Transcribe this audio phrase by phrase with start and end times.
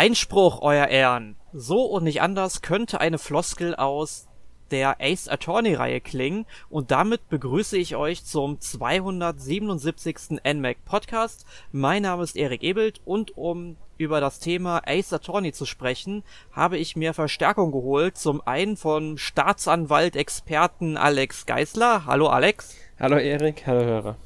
[0.00, 1.36] Einspruch, Euer Ehren.
[1.52, 4.28] So und nicht anders könnte eine Floskel aus
[4.70, 10.40] der Ace Attorney Reihe klingen und damit begrüße ich euch zum 277.
[10.42, 11.44] NMAC Podcast.
[11.70, 16.78] Mein Name ist Erik Ebelt und um über das Thema Ace Attorney zu sprechen, habe
[16.78, 18.16] ich mir Verstärkung geholt.
[18.16, 22.06] Zum einen von Staatsanwalt Experten Alex Geisler.
[22.06, 22.74] Hallo Alex.
[22.98, 24.16] Hallo Erik, hallo Hörer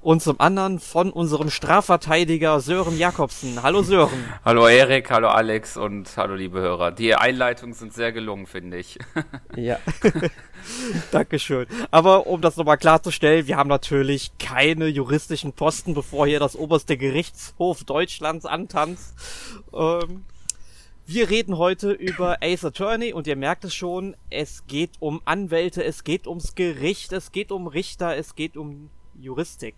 [0.00, 3.62] und zum anderen von unserem Strafverteidiger Sören Jakobsen.
[3.62, 4.24] Hallo Sören.
[4.44, 6.90] hallo Erik, hallo Alex und hallo liebe Hörer.
[6.90, 8.98] Die Einleitungen sind sehr gelungen, finde ich.
[9.56, 9.78] ja.
[11.12, 11.66] Dankeschön.
[11.90, 16.96] Aber um das nochmal klarzustellen, wir haben natürlich keine juristischen Posten, bevor hier das oberste
[16.96, 19.14] Gerichtshof Deutschlands antanzt.
[19.74, 20.24] Ähm,
[21.06, 25.84] wir reden heute über Ace Attorney und ihr merkt es schon, es geht um Anwälte,
[25.84, 28.90] es geht ums Gericht, es geht um Richter, es geht um
[29.20, 29.74] Juristik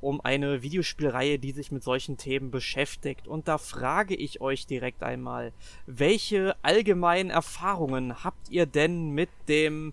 [0.00, 3.28] um eine Videospielreihe, die sich mit solchen Themen beschäftigt.
[3.28, 5.52] Und da frage ich euch direkt einmal,
[5.86, 9.92] welche allgemeinen Erfahrungen habt ihr denn mit dem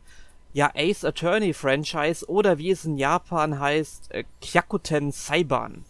[0.54, 5.84] ja, Ace Attorney Franchise oder wie es in Japan heißt, äh, Kyakuten Saiban?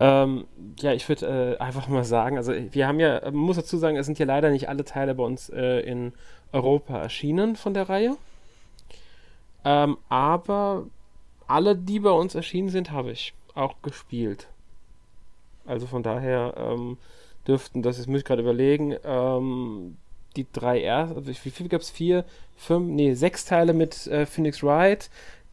[0.00, 0.46] Ähm,
[0.80, 3.96] ja, ich würde äh, einfach mal sagen, also wir haben ja, man muss dazu sagen,
[3.96, 6.12] es sind ja leider nicht alle Teile bei uns äh, in
[6.50, 8.16] Europa erschienen von der Reihe.
[9.64, 10.86] Ähm, aber
[11.52, 14.48] alle, die bei uns erschienen sind, habe ich auch gespielt.
[15.66, 16.96] Also von daher ähm,
[17.46, 19.96] dürften, das ist, muss ich gerade überlegen, ähm,
[20.34, 21.90] die drei ersten, also wie viel gab es?
[21.90, 22.24] Vier,
[22.56, 25.10] fünf, nee, sechs Teile mit äh, Phoenix Wright,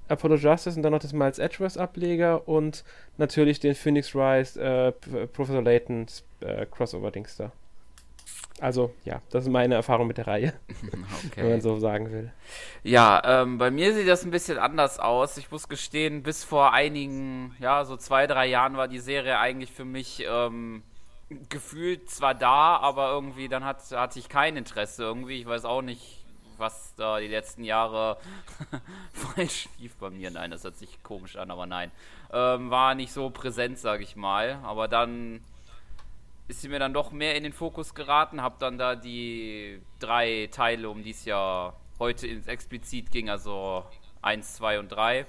[0.08, 2.86] Apollo Justice und dann noch das Miles Edgeworth Ableger und
[3.18, 7.52] natürlich den Phoenix Wright äh, Professor Laytons äh, Crossover-Dings da.
[8.62, 11.32] Also ja, das ist meine Erfahrung mit der Reihe, okay.
[11.36, 12.32] wenn man so sagen will.
[12.84, 15.38] Ja, ähm, bei mir sieht das ein bisschen anders aus.
[15.38, 19.72] Ich muss gestehen, bis vor einigen, ja, so zwei, drei Jahren war die Serie eigentlich
[19.72, 20.84] für mich ähm,
[21.50, 25.40] gefühlt zwar da, aber irgendwie dann hat, hatte ich kein Interesse irgendwie.
[25.40, 26.26] Ich weiß auch nicht,
[26.58, 28.18] was da die letzten Jahre
[29.14, 30.32] falsch lief bei mir.
[30.32, 31.92] Nein, das hört sich komisch an, aber nein.
[32.32, 34.60] Ähm, war nicht so präsent, sag ich mal.
[34.64, 35.42] Aber dann
[36.50, 40.50] ist sie mir dann doch mehr in den Fokus geraten, habe dann da die drei
[40.52, 43.86] Teile, um die es ja heute explizit ging, also
[44.24, 45.28] 1, 2 und 3,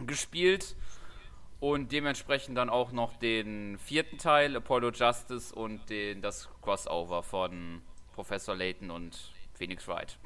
[0.00, 0.74] gespielt.
[1.60, 7.80] Und dementsprechend dann auch noch den vierten Teil, Apollo Justice und den, das Crossover von
[8.12, 10.18] Professor Layton und Phoenix Wright.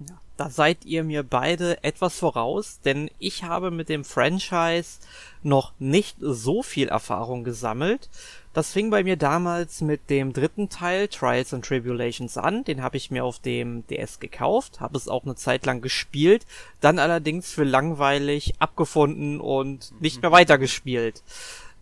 [0.00, 5.00] Ja, da seid ihr mir beide etwas voraus, denn ich habe mit dem Franchise
[5.42, 8.08] noch nicht so viel Erfahrung gesammelt.
[8.58, 12.64] Das fing bei mir damals mit dem dritten Teil Trials and Tribulations an.
[12.64, 16.44] Den habe ich mir auf dem DS gekauft, habe es auch eine Zeit lang gespielt,
[16.80, 21.22] dann allerdings für langweilig abgefunden und nicht mehr weitergespielt.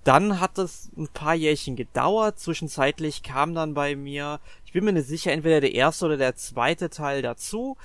[0.04, 2.38] Dann hat es ein paar Jährchen gedauert.
[2.38, 6.36] Zwischenzeitlich kam dann bei mir, ich bin mir nicht sicher, entweder der erste oder der
[6.36, 7.78] zweite Teil dazu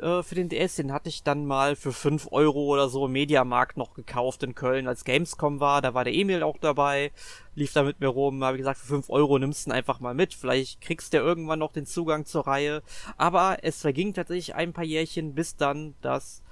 [0.00, 3.12] äh, für den DS, den hatte ich dann mal für 5 Euro oder so im
[3.12, 5.82] Mediamarkt noch gekauft in Köln, als Gamescom war.
[5.82, 7.12] Da war der Emil auch dabei,
[7.54, 10.14] lief da mit mir rum, habe gesagt, für 5 Euro nimmst du ihn einfach mal
[10.14, 10.34] mit.
[10.34, 12.82] Vielleicht kriegst du ja irgendwann noch den Zugang zur Reihe.
[13.16, 16.42] Aber es verging tatsächlich ein paar Jährchen, bis dann das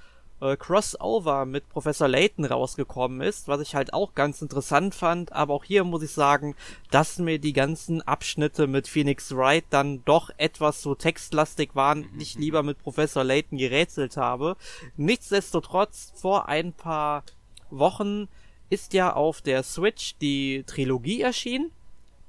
[0.44, 5.55] äh, Crossover mit Professor Layton rausgekommen ist, was ich halt auch ganz interessant fand, aber
[5.55, 6.55] auch hier muss ich sagen,
[6.91, 12.21] dass mir die ganzen Abschnitte mit Phoenix Wright dann doch etwas so textlastig waren, mhm.
[12.21, 14.56] ich lieber mit Professor Layton gerätselt habe.
[14.97, 17.25] Nichtsdestotrotz, vor ein paar
[17.71, 18.28] Wochen
[18.71, 21.71] ist ja auf der Switch die Trilogie erschienen,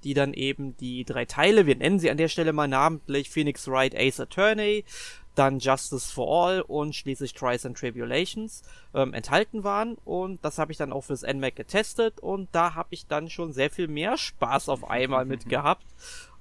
[0.03, 3.67] die dann eben die drei Teile, wir nennen sie an der Stelle mal namentlich Phoenix
[3.67, 4.85] Wright Ace Attorney,
[5.35, 8.63] dann Justice for All und schließlich Trials and Tribulations
[8.93, 9.97] ähm, enthalten waren.
[10.05, 13.53] Und das habe ich dann auch fürs NMAC getestet und da habe ich dann schon
[13.53, 15.85] sehr viel mehr Spaß auf einmal mit gehabt.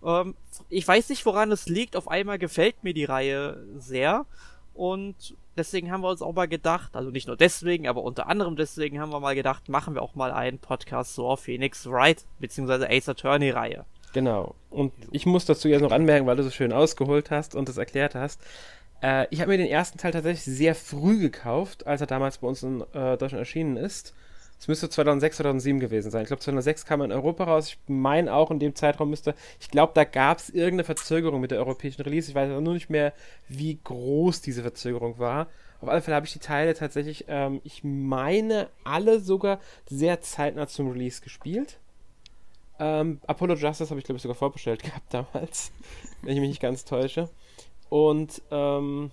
[0.04, 0.34] Ähm,
[0.68, 1.96] ich weiß nicht, woran es liegt.
[1.96, 4.26] Auf einmal gefällt mir die Reihe sehr.
[4.74, 8.56] Und deswegen haben wir uns auch mal gedacht, also nicht nur deswegen, aber unter anderem
[8.56, 12.90] deswegen haben wir mal gedacht, machen wir auch mal einen Podcast auf Phoenix Wright, beziehungsweise
[12.90, 13.84] Ace Attorney Reihe.
[14.12, 14.54] Genau.
[14.70, 17.76] Und ich muss dazu jetzt noch anmerken, weil du so schön ausgeholt hast und es
[17.76, 18.40] erklärt hast.
[19.04, 22.48] Äh, ich habe mir den ersten Teil tatsächlich sehr früh gekauft, als er damals bei
[22.48, 24.14] uns in äh, Deutschland erschienen ist.
[24.58, 26.22] Es müsste 2006, 2007 gewesen sein.
[26.22, 27.68] Ich glaube, 2006 kam er in Europa raus.
[27.68, 29.34] Ich meine auch, in dem Zeitraum müsste.
[29.60, 32.30] Ich glaube, da gab es irgendeine Verzögerung mit der europäischen Release.
[32.30, 33.12] Ich weiß aber nur nicht mehr,
[33.48, 35.48] wie groß diese Verzögerung war.
[35.82, 40.66] Auf alle Fälle habe ich die Teile tatsächlich, ähm, ich meine, alle sogar sehr zeitnah
[40.66, 41.78] zum Release gespielt.
[42.78, 45.72] Ähm, Apollo Justice habe ich, glaube ich, sogar vorbestellt gehabt damals,
[46.22, 47.28] wenn ich mich nicht ganz täusche.
[47.94, 49.12] Und ähm,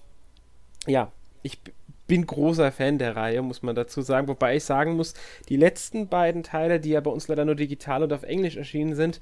[0.88, 1.12] ja,
[1.44, 1.60] ich
[2.08, 4.28] bin großer Fan der Reihe, muss man dazu sagen.
[4.28, 5.14] Wobei ich sagen muss,
[5.50, 8.96] die letzten beiden Teile, die ja bei uns leider nur digital und auf Englisch erschienen
[8.96, 9.22] sind,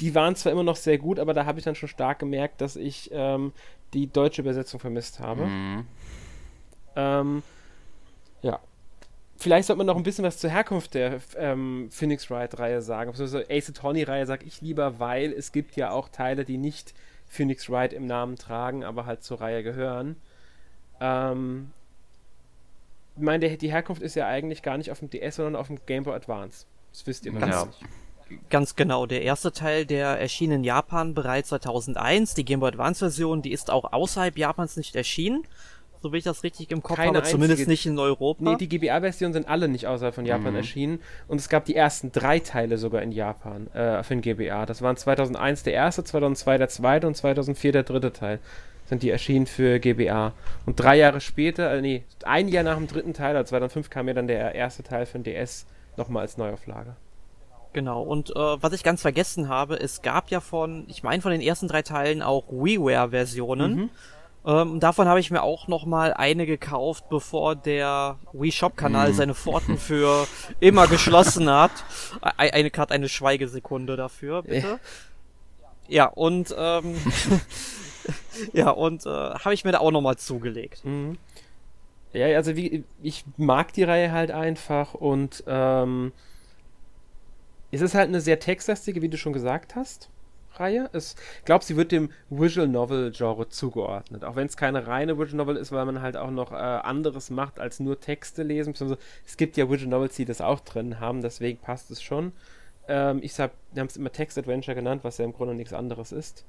[0.00, 2.60] die waren zwar immer noch sehr gut, aber da habe ich dann schon stark gemerkt,
[2.60, 3.50] dass ich ähm,
[3.94, 5.46] die deutsche Übersetzung vermisst habe.
[5.46, 5.86] Mhm.
[6.94, 7.42] Ähm,
[8.42, 8.60] ja.
[9.38, 13.10] Vielleicht sollte man noch ein bisschen was zur Herkunft der ähm, Phoenix Wright-Reihe sagen.
[13.10, 16.94] Also Ace Attorney-Reihe sage ich lieber, weil es gibt ja auch Teile, die nicht
[17.28, 20.16] Phoenix Wright im Namen tragen, aber halt zur Reihe gehören.
[21.00, 21.70] Ähm,
[23.16, 25.78] ich meine, die Herkunft ist ja eigentlich gar nicht auf dem DS, sondern auf dem
[25.86, 26.66] Game Boy Advance.
[26.92, 27.68] Das wisst ihr ganz, ja.
[28.50, 29.06] Ganz genau.
[29.06, 32.34] Der erste Teil, der erschien in Japan bereits 2001.
[32.34, 35.46] Die Game Boy Advance Version, die ist auch außerhalb Japans nicht erschienen
[36.00, 38.44] so wie ich das richtig im Kopf Keine habe, einzige, zumindest nicht in Europa.
[38.44, 40.58] Nee, die GBA-Versionen sind alle nicht außerhalb von Japan mhm.
[40.58, 44.66] erschienen und es gab die ersten drei Teile sogar in Japan äh, für den GBA.
[44.66, 48.40] Das waren 2001 der erste, 2002 der zweite und 2004 der dritte Teil
[48.86, 50.32] sind die erschienen für GBA.
[50.64, 54.08] Und drei Jahre später, äh, nee, ein Jahr nach dem dritten Teil, also 2005 kam
[54.08, 55.66] ja dann der erste Teil für den DS
[55.96, 56.96] nochmal als Neuauflage.
[57.74, 61.32] Genau, und äh, was ich ganz vergessen habe, es gab ja von, ich meine von
[61.32, 63.74] den ersten drei Teilen auch WiiWare-Versionen.
[63.74, 63.90] Mhm.
[64.46, 69.10] Ähm, davon habe ich mir auch noch mal eine gekauft, bevor der Wii Shop Kanal
[69.10, 69.14] mm.
[69.14, 70.26] seine Pforten für
[70.60, 71.72] immer geschlossen hat.
[72.20, 74.78] Eine Karte, eine Schweigesekunde dafür, bitte.
[75.88, 76.96] Ja, ja und ähm,
[78.52, 80.84] ja und äh, habe ich mir da auch noch mal zugelegt.
[80.84, 81.18] Mhm.
[82.12, 86.12] Ja, also wie ich mag die Reihe halt einfach und ähm,
[87.70, 90.08] es ist halt eine sehr textlastige, wie du schon gesagt hast.
[90.60, 90.90] Reihe.
[90.92, 91.14] Ich
[91.44, 94.24] glaube, sie wird dem Visual Novel Genre zugeordnet.
[94.24, 97.30] Auch wenn es keine reine Visual Novel ist, weil man halt auch noch äh, anderes
[97.30, 98.74] macht als nur Texte lesen.
[99.26, 102.32] Es gibt ja Visual Novels, die das auch drin haben, deswegen passt es schon.
[102.88, 106.44] Ähm, ich haben es immer Text Adventure genannt, was ja im Grunde nichts anderes ist.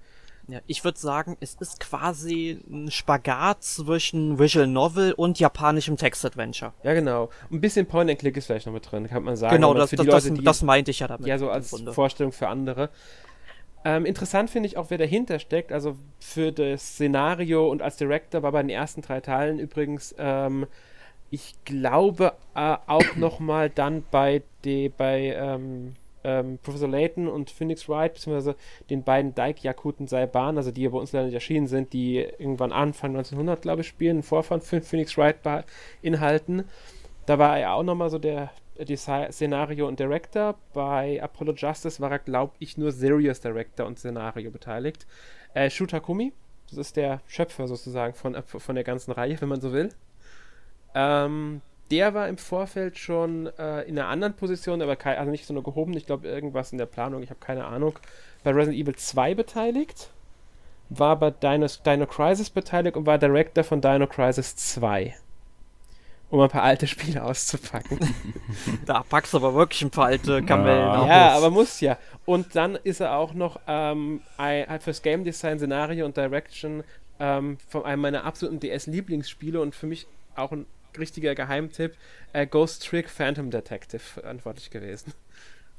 [0.49, 6.73] Ja, ich würde sagen, es ist quasi ein Spagat zwischen Visual Novel und japanischem Text-Adventure.
[6.81, 7.29] Ja, genau.
[7.51, 9.55] Ein bisschen Point-and-Click ist vielleicht noch mit drin, kann man sagen.
[9.55, 11.27] Genau, das, das, Leute, das, das, meinte ich ja damit.
[11.27, 12.89] Ja, so als Vorstellung für andere.
[13.85, 15.71] Ähm, interessant finde ich auch, wer dahinter steckt.
[15.71, 20.67] Also für das Szenario und als Director war bei den ersten drei Teilen übrigens, ähm,
[21.31, 27.87] ich glaube, äh, auch nochmal dann bei, die, bei ähm, ähm, Professor Layton und Phoenix
[27.87, 28.55] Wright, beziehungsweise
[28.89, 32.71] den beiden Daik-Yakuten Saiban, also die ja bei uns leider nicht erschienen sind, die irgendwann
[32.71, 35.37] Anfang 1900, glaube ich, spielen, Vorfahren für Phoenix Wright
[36.01, 36.65] inhalten.
[37.25, 38.49] Da war er auch nochmal so der,
[38.85, 40.55] Szenario und Director.
[40.73, 45.05] Bei Apollo Justice war er, glaube ich, nur Serious Director und Szenario beteiligt.
[45.53, 46.33] Äh, Shu Takumi,
[46.69, 49.89] das ist der Schöpfer sozusagen von, äh, von der ganzen Reihe, wenn man so will.
[50.95, 51.61] Ähm,
[51.91, 55.53] der war im Vorfeld schon äh, in einer anderen Position, aber kein, also nicht so
[55.53, 57.97] nur gehoben, ich glaube irgendwas in der Planung, ich habe keine Ahnung.
[58.43, 60.11] Bei Resident Evil 2 beteiligt,
[60.89, 65.15] war bei Dino, Dino Crisis beteiligt und war Director von Dino Crisis 2
[66.29, 67.99] um ein paar alte Spiele auszupacken.
[68.85, 71.07] da packst du aber wirklich ein paar alte Kamellen ja.
[71.07, 71.97] Ja, aber muss ja.
[72.25, 74.21] Und dann ist er auch noch ähm,
[74.79, 76.83] fürs Game Design, Szenario und Direction
[77.19, 80.65] ähm, von einem meiner absoluten DS-Lieblingsspiele und für mich auch ein
[80.97, 81.95] richtiger Geheimtipp,
[82.33, 85.13] äh, Ghost Trick Phantom Detective verantwortlich gewesen.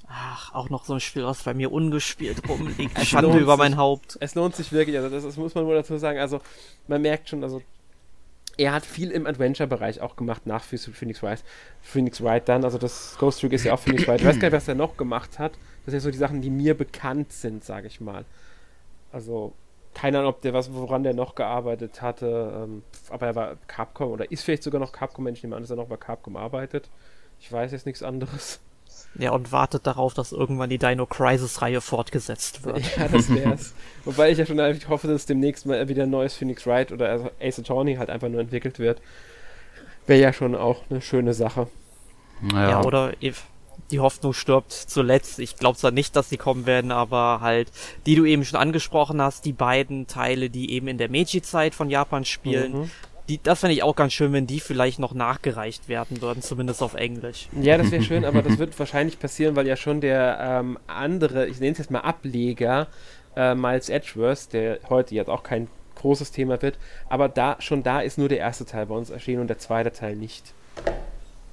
[0.08, 2.98] Ach, auch noch so ein Spiel, was bei mir ungespielt rumliegt.
[3.06, 4.18] Schande über mein Haupt.
[4.20, 6.18] Es lohnt sich wirklich, also das, das muss man wohl dazu sagen.
[6.18, 6.40] Also
[6.88, 7.62] man merkt schon, also
[8.60, 11.42] er hat viel im Adventure-Bereich auch gemacht nach Phoenix Wright.
[11.80, 14.20] Phoenix Wright dann, also das Ghost Trick ist ja auch Phoenix Wright.
[14.20, 15.52] Ich weiß gar nicht, was er noch gemacht hat.
[15.52, 18.26] Das sind ja so die Sachen, die mir bekannt sind, sage ich mal.
[19.12, 19.54] Also,
[19.94, 22.64] keine Ahnung, ob der was, woran der noch gearbeitet hatte.
[22.64, 25.62] Ähm, aber er war Capcom oder ist vielleicht sogar noch Capcom, wenn ich nehme an,
[25.62, 26.90] dass er noch bei Capcom arbeitet.
[27.40, 28.60] Ich weiß jetzt nichts anderes.
[29.18, 32.80] Ja, und wartet darauf, dass irgendwann die Dino Crisis-Reihe fortgesetzt wird.
[32.96, 33.74] Ja, das wär's.
[34.04, 37.08] Wobei ich ja schon eigentlich hoffe, dass demnächst mal wieder ein neues Phoenix Wright oder
[37.08, 39.00] also Ace Attorney halt einfach nur entwickelt wird.
[40.06, 41.66] Wäre ja schon auch eine schöne Sache.
[42.52, 43.12] Ja, ja oder
[43.90, 45.40] die Hoffnung stirbt zuletzt.
[45.40, 47.72] Ich glaube zwar nicht, dass sie kommen werden, aber halt,
[48.06, 51.90] die du eben schon angesprochen hast, die beiden Teile, die eben in der Meiji-Zeit von
[51.90, 52.90] Japan spielen, mhm
[53.30, 56.82] die, das fände ich auch ganz schön, wenn die vielleicht noch nachgereicht werden würden, zumindest
[56.82, 57.48] auf Englisch.
[57.60, 61.46] Ja, das wäre schön, aber das wird wahrscheinlich passieren, weil ja schon der ähm, andere,
[61.46, 62.88] ich nenne es jetzt mal Ableger,
[63.36, 66.76] äh, Miles Edgeworth, der heute jetzt auch kein großes Thema wird,
[67.08, 69.92] aber da schon da ist nur der erste Teil bei uns erschienen und der zweite
[69.92, 70.52] Teil nicht.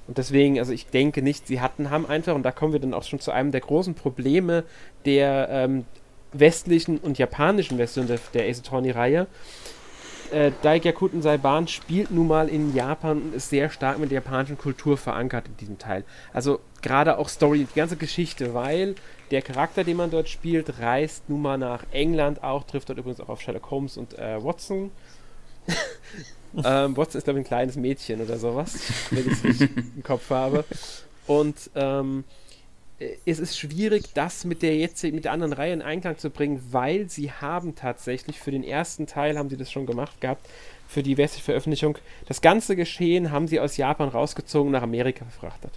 [0.08, 2.94] Und deswegen, also ich denke nicht, sie hatten, haben einfach, und da kommen wir dann
[2.94, 4.64] auch schon zu einem der großen Probleme
[5.04, 5.84] der ähm,
[6.32, 9.26] westlichen und japanischen Version der, der Ace Attorney-Reihe,
[10.32, 14.58] äh, Daikakuten Saiban spielt nun mal in Japan und ist sehr stark mit der japanischen
[14.58, 16.04] Kultur verankert in diesem Teil.
[16.32, 18.94] Also gerade auch Story, die ganze Geschichte, weil
[19.30, 23.20] der Charakter, den man dort spielt, reist nun mal nach England auch, trifft dort übrigens
[23.20, 24.90] auch auf Sherlock Holmes und äh, Watson.
[26.64, 28.78] ähm, Watson ist, glaube ich, ein kleines Mädchen oder sowas,
[29.10, 30.64] wenn ich es nicht im Kopf habe.
[31.26, 32.47] Und ähm, äh,
[33.26, 36.60] es ist schwierig, das mit der jetzt mit der anderen Reihe in Einklang zu bringen,
[36.72, 40.48] weil sie haben tatsächlich für den ersten Teil haben sie das schon gemacht gehabt,
[40.88, 41.98] für die westliche Veröffentlichung.
[42.26, 45.70] Das ganze Geschehen haben sie aus Japan rausgezogen nach Amerika verfrachtet.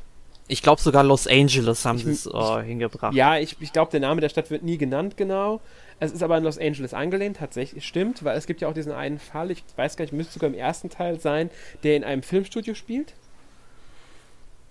[0.47, 3.13] Ich glaube sogar Los Angeles haben sie es äh, hingebracht.
[3.13, 5.61] Ja, ich, ich glaube, der Name der Stadt wird nie genannt genau.
[5.99, 8.91] Es ist aber in Los Angeles angelehnt, tatsächlich, stimmt, weil es gibt ja auch diesen
[8.91, 11.51] einen Fall, ich weiß gar nicht, müsste sogar im ersten Teil sein,
[11.83, 13.13] der in einem Filmstudio spielt.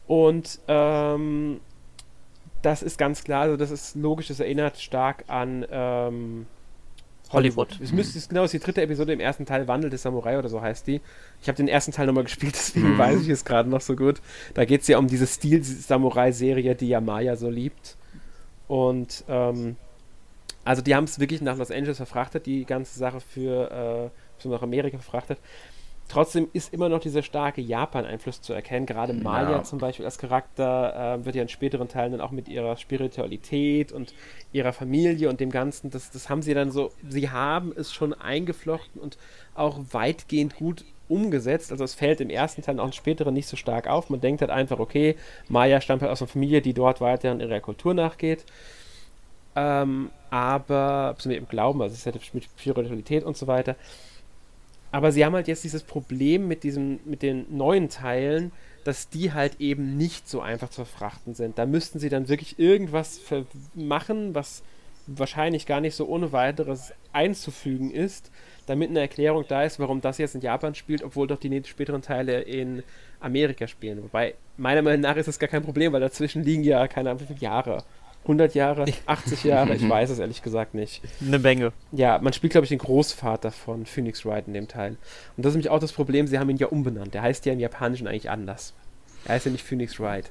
[0.08, 1.60] Und ähm,
[2.62, 6.46] das ist ganz klar, also das ist logisch, das erinnert stark an ähm,
[7.32, 7.78] Hollywood.
[7.80, 10.48] Es müsste es genau, ist die dritte Episode im ersten Teil, Wandel des Samurai oder
[10.48, 11.00] so heißt die.
[11.40, 12.98] Ich habe den ersten Teil nochmal gespielt, deswegen mhm.
[12.98, 14.20] weiß ich es gerade noch so gut.
[14.54, 17.96] Da geht es ja um diese Stil-Samurai-Serie, die ja Maya so liebt.
[18.68, 19.76] Und ähm,
[20.64, 24.48] also die haben es wirklich nach Los Angeles verfrachtet, die ganze Sache für, äh, für
[24.48, 25.38] nach Amerika verfrachtet.
[26.10, 28.84] Trotzdem ist immer noch dieser starke Japan-Einfluss zu erkennen.
[28.84, 29.62] Gerade Maya ja.
[29.62, 33.92] zum Beispiel als Charakter äh, wird ja in späteren Teilen dann auch mit ihrer Spiritualität
[33.92, 34.12] und
[34.52, 38.12] ihrer Familie und dem Ganzen, das, das haben sie dann so, sie haben es schon
[38.12, 39.18] eingeflochten und
[39.54, 41.70] auch weitgehend gut umgesetzt.
[41.70, 44.10] Also es fällt im ersten Teil und auch im späteren nicht so stark auf.
[44.10, 45.14] Man denkt halt einfach, okay,
[45.48, 48.44] Maya stammt halt aus einer Familie, die dort weiter in ihrer Kultur nachgeht.
[49.54, 53.76] Ähm, aber, mit dem Glauben, also es ist ja mit Spiritualität und so weiter.
[54.92, 58.52] Aber sie haben halt jetzt dieses Problem mit, diesem, mit den neuen Teilen,
[58.84, 61.58] dass die halt eben nicht so einfach zu verfrachten sind.
[61.58, 63.20] Da müssten sie dann wirklich irgendwas
[63.74, 64.62] machen, was
[65.06, 68.30] wahrscheinlich gar nicht so ohne weiteres einzufügen ist,
[68.66, 72.02] damit eine Erklärung da ist, warum das jetzt in Japan spielt, obwohl doch die späteren
[72.02, 72.82] Teile in
[73.18, 74.02] Amerika spielen.
[74.02, 77.22] Wobei, meiner Meinung nach ist das gar kein Problem, weil dazwischen liegen ja keine Ahnung
[77.22, 77.84] wie viele Jahre.
[78.22, 81.00] 100 Jahre, 80 Jahre, ich weiß es ehrlich gesagt nicht.
[81.20, 81.72] Eine Menge.
[81.92, 84.96] Ja, man spielt, glaube ich, den Großvater von Phoenix Wright in dem Teil.
[85.36, 87.14] Und das ist nämlich auch das Problem, sie haben ihn ja umbenannt.
[87.14, 88.74] Der heißt ja im Japanischen eigentlich anders.
[89.24, 90.30] Er heißt ja nicht Phoenix Wright.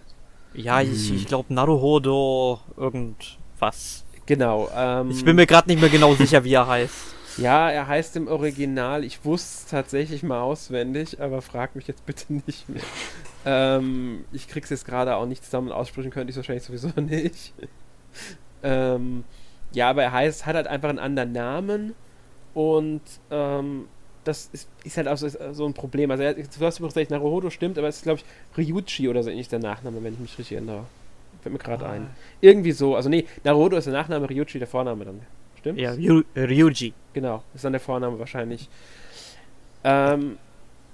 [0.54, 4.04] Ja, ich, ich glaube Naruhodo irgendwas.
[4.26, 4.70] Genau.
[4.76, 7.16] Ähm, ich bin mir gerade nicht mehr genau sicher, wie er heißt.
[7.38, 12.06] Ja, er heißt im Original, ich wusste es tatsächlich mal auswendig, aber frag mich jetzt
[12.06, 12.82] bitte nicht mehr.
[13.46, 17.54] ähm, ich krieg's jetzt gerade auch nicht zusammen aussprechen, könnte ich wahrscheinlich sowieso nicht.
[18.64, 19.24] Ähm,
[19.72, 21.96] ja, aber er heißt, hat halt einfach einen anderen Namen
[22.54, 23.02] und
[23.32, 23.88] ähm,
[24.24, 26.12] das ist, ist, halt auch so, so ein Problem.
[26.12, 29.24] Also, er, du hast übrigens recht, Naruhodo stimmt, aber es ist, glaube ich, Ryuchi oder
[29.24, 30.86] so ähnlich der Nachname, wenn ich mich richtig erinnere.
[31.42, 31.92] Fällt mir gerade ah.
[31.92, 32.10] ein.
[32.42, 32.96] Irgendwie so.
[32.96, 35.22] Also, nee, Naruhodo ist der Nachname, Ryuchi der Vorname dann.
[35.58, 35.80] Stimmt?
[35.80, 36.94] Ja, Ryu, Ryuji.
[37.14, 38.70] Genau, ist dann der Vorname wahrscheinlich.
[39.84, 40.38] Ähm,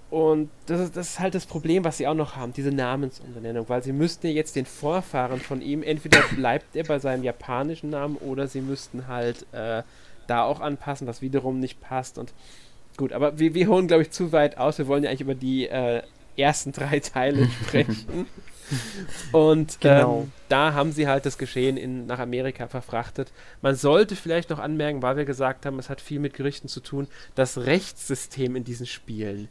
[0.10, 3.68] und das ist, das ist halt das Problem, was sie auch noch haben, diese Namensumbenennung,
[3.70, 7.90] weil sie müssten ja jetzt den Vorfahren von ihm, entweder bleibt er bei seinem japanischen
[7.90, 9.84] Namen oder sie müssten halt äh,
[10.28, 12.18] da auch anpassen, was wiederum nicht passt.
[12.18, 12.34] Und
[12.98, 14.78] gut, aber wir, wir holen, glaube ich, zu weit aus.
[14.78, 16.04] Wir wollen ja eigentlich über die äh,
[16.38, 18.28] ersten drei Teile sprechen.
[19.32, 20.22] Und genau.
[20.22, 23.32] ähm, da haben sie halt das Geschehen in, nach Amerika verfrachtet.
[23.62, 26.80] Man sollte vielleicht noch anmerken, weil wir gesagt haben, es hat viel mit Gerichten zu
[26.80, 29.50] tun, das Rechtssystem in diesen Spielen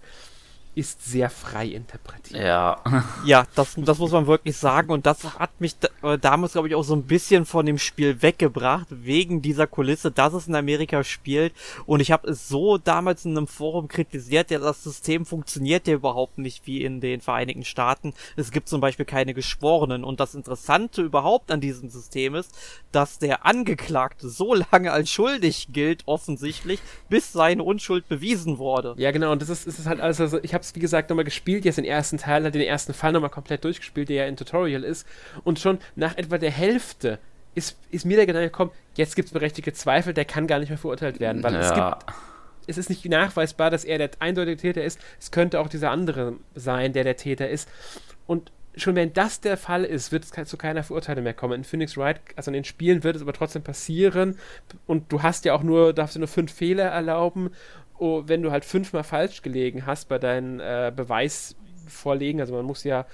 [0.75, 2.43] ist sehr frei interpretiert.
[2.43, 2.81] Ja.
[3.25, 4.91] Ja, das, das muss man wirklich sagen.
[4.91, 7.79] Und das hat mich da, äh, damals, glaube ich, auch so ein bisschen von dem
[7.79, 11.55] Spiel weggebracht, wegen dieser Kulisse, dass es in Amerika spielt.
[11.87, 15.95] Und ich habe es so damals in einem Forum kritisiert, ja, das System funktioniert ja
[15.95, 18.13] überhaupt nicht wie in den Vereinigten Staaten.
[18.37, 20.05] Es gibt zum Beispiel keine Geschworenen.
[20.05, 22.53] Und das Interessante überhaupt an diesem System ist,
[22.93, 28.95] dass der Angeklagte so lange als schuldig gilt, offensichtlich, bis seine Unschuld bewiesen wurde.
[28.99, 29.33] Ja, genau.
[29.33, 31.79] Und das ist, ist halt alles, also ich habe es, wie gesagt, nochmal gespielt, jetzt
[31.79, 35.07] den ersten Teil, hat den ersten Fall nochmal komplett durchgespielt, der ja ein Tutorial ist.
[35.45, 37.19] Und schon nach etwa der Hälfte
[37.55, 40.69] ist, ist mir der Gedanke gekommen, jetzt gibt es berechtigte Zweifel, der kann gar nicht
[40.69, 41.61] mehr verurteilt werden, weil ja.
[41.61, 42.17] es gibt.
[42.67, 44.99] Es ist nicht nachweisbar, dass er der eindeutige Täter ist.
[45.21, 47.69] Es könnte auch dieser andere sein, der der Täter ist.
[48.27, 51.55] Und schon wenn das der Fall ist, wird es zu keiner Verurteilung mehr kommen.
[51.55, 54.39] In Phoenix Wright, also in den Spielen wird es aber trotzdem passieren.
[54.87, 57.51] Und du hast ja auch nur, darfst du nur fünf Fehler erlauben
[57.99, 62.85] oh, wenn du halt fünfmal falsch gelegen hast bei deinen äh, Beweisvorlegen, also man muss
[62.85, 63.07] ja,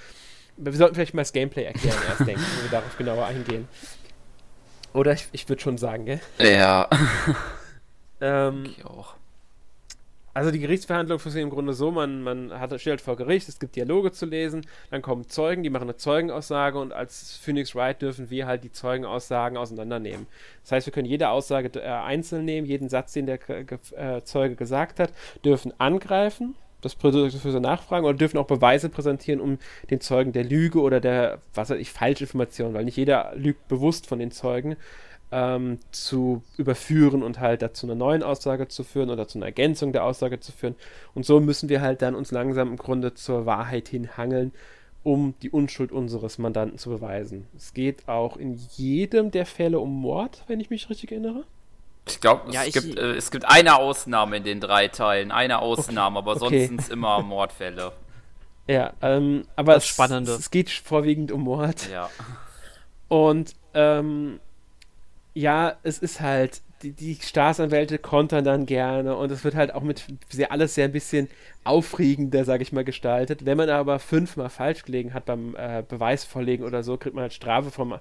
[0.56, 3.68] wir sollten vielleicht mal das Gameplay erklären erst denken, wenn wir darauf genauer eingehen.
[4.92, 6.20] Oder ich, ich würde schon sagen, gell?
[6.38, 6.88] Ja.
[8.20, 9.14] ähm, ich auch.
[10.40, 13.76] Also die Gerichtsverhandlung funktioniert im Grunde so, man, man hat, stellt vor Gericht, es gibt
[13.76, 18.30] Dialoge zu lesen, dann kommen Zeugen, die machen eine Zeugenaussage und als Phoenix Wright dürfen
[18.30, 20.26] wir halt die Zeugenaussagen auseinandernehmen.
[20.62, 24.56] Das heißt, wir können jede Aussage äh, einzeln nehmen, jeden Satz, den der äh, Zeuge
[24.56, 25.12] gesagt hat,
[25.44, 29.58] dürfen angreifen, das für so nachfragen oder dürfen auch Beweise präsentieren, um
[29.90, 34.06] den Zeugen der Lüge oder der, was weiß ich, Falschinformation, weil nicht jeder lügt bewusst
[34.06, 34.76] von den Zeugen,
[35.32, 39.92] ähm, zu überführen und halt dazu eine neuen Aussage zu führen oder zu einer Ergänzung
[39.92, 40.74] der Aussage zu führen.
[41.14, 44.52] Und so müssen wir halt dann uns langsam im Grunde zur Wahrheit hinhangeln.
[45.02, 47.46] um die Unschuld unseres Mandanten zu beweisen.
[47.56, 51.44] Es geht auch in jedem der Fälle um Mord, wenn ich mich richtig erinnere.
[52.06, 55.30] Ich glaube, ja, es, gibt, äh, es gibt eine Ausnahme in den drei Teilen.
[55.30, 56.28] Eine Ausnahme, okay.
[56.28, 56.66] aber sonst okay.
[56.66, 57.92] sind es immer Mordfälle.
[58.66, 60.32] Ja, ähm, aber das es, Spannende.
[60.32, 61.88] es geht vorwiegend um Mord.
[61.90, 62.10] Ja.
[63.08, 64.38] Und ähm,
[65.34, 69.82] ja, es ist halt, die, die Staatsanwälte kontern dann gerne und es wird halt auch
[69.82, 71.28] mit sehr, alles sehr ein bisschen
[71.62, 73.44] aufregender, sage ich mal, gestaltet.
[73.44, 77.22] Wenn man aber fünfmal falsch gelegen hat beim äh, Beweis vorlegen oder so, kriegt man
[77.22, 77.94] halt Strafe vom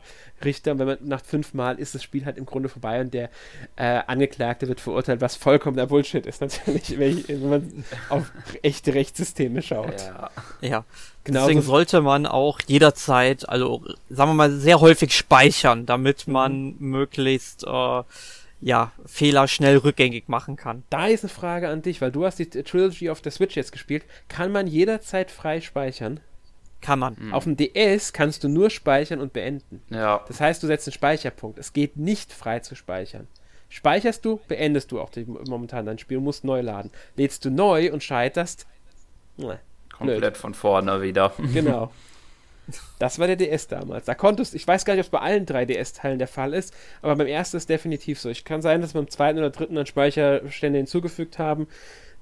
[0.44, 0.72] Richter.
[0.72, 3.30] Und wenn man nach fünfmal ist das Spiel halt im Grunde vorbei und der
[3.76, 8.32] äh, Angeklagte wird verurteilt, was vollkommener Bullshit ist natürlich, wenn man auf
[8.62, 10.00] echte Rechtssysteme schaut.
[10.00, 10.32] Ja.
[10.62, 10.86] ja.
[11.26, 16.76] Genauso Deswegen sollte man auch jederzeit, also sagen wir mal, sehr häufig speichern, damit man
[16.76, 16.76] mhm.
[16.80, 18.04] möglichst äh,
[18.62, 20.84] ja, Fehler schnell rückgängig machen kann.
[20.90, 23.72] Da ist eine Frage an dich, weil du hast die Trilogy auf der Switch jetzt
[23.72, 24.04] gespielt.
[24.28, 26.20] Kann man jederzeit frei speichern?
[26.82, 27.16] Kann man.
[27.20, 27.34] Mhm.
[27.34, 29.82] Auf dem DS kannst du nur speichern und beenden.
[29.90, 30.24] Ja.
[30.28, 31.60] Das heißt, du setzt einen Speicherpunkt.
[31.60, 33.28] Es geht nicht frei zu speichern.
[33.70, 36.92] Speicherst du, beendest du auch die, momentan dein Spiel und musst neu laden.
[37.16, 38.66] Lädst du neu und scheiterst,
[39.38, 39.60] ne,
[39.92, 40.38] komplett blöd.
[40.38, 41.34] von vorne wieder.
[41.54, 41.92] Genau.
[43.00, 44.06] Das war der DS damals.
[44.06, 46.74] Da konntest, ich weiß gar nicht, ob es bei allen drei DS-Teilen der Fall ist,
[47.02, 48.30] aber beim ersten ist definitiv so.
[48.30, 51.68] Ich kann sein, dass wir beim zweiten oder dritten dann Speicherstände hinzugefügt haben,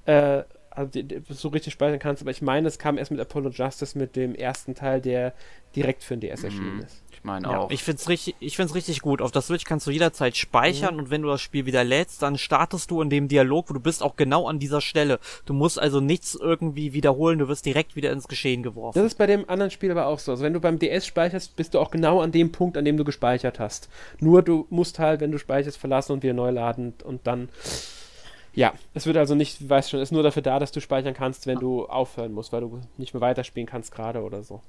[0.06, 3.20] äh, also die, die, so richtig speichern kannst, aber ich meine, es kam erst mit
[3.20, 5.34] Apollo Justice mit dem ersten Teil, der
[5.74, 6.82] direkt für den DS erschienen mhm.
[6.82, 7.02] ist.
[7.28, 7.70] Ich meine ja, auch.
[7.70, 9.20] Ich finde es richtig, ich find's richtig gut.
[9.20, 11.00] Auf der Switch kannst du jederzeit speichern mhm.
[11.00, 13.80] und wenn du das Spiel wieder lädst, dann startest du in dem Dialog, wo du
[13.80, 15.18] bist auch genau an dieser Stelle.
[15.44, 18.98] Du musst also nichts irgendwie wiederholen, du wirst direkt wieder ins Geschehen geworfen.
[18.98, 20.32] Das ist bei dem anderen Spiel aber auch so.
[20.32, 22.96] Also wenn du beim DS speicherst, bist du auch genau an dem Punkt, an dem
[22.96, 23.88] du gespeichert hast.
[24.20, 27.48] Nur du musst halt, wenn du speicherst, verlassen und wieder neu laden und dann
[28.54, 31.46] ja, es wird also nicht, weißt schon, ist nur dafür da, dass du speichern kannst,
[31.46, 34.62] wenn du aufhören musst, weil du nicht mehr weiterspielen kannst gerade oder so.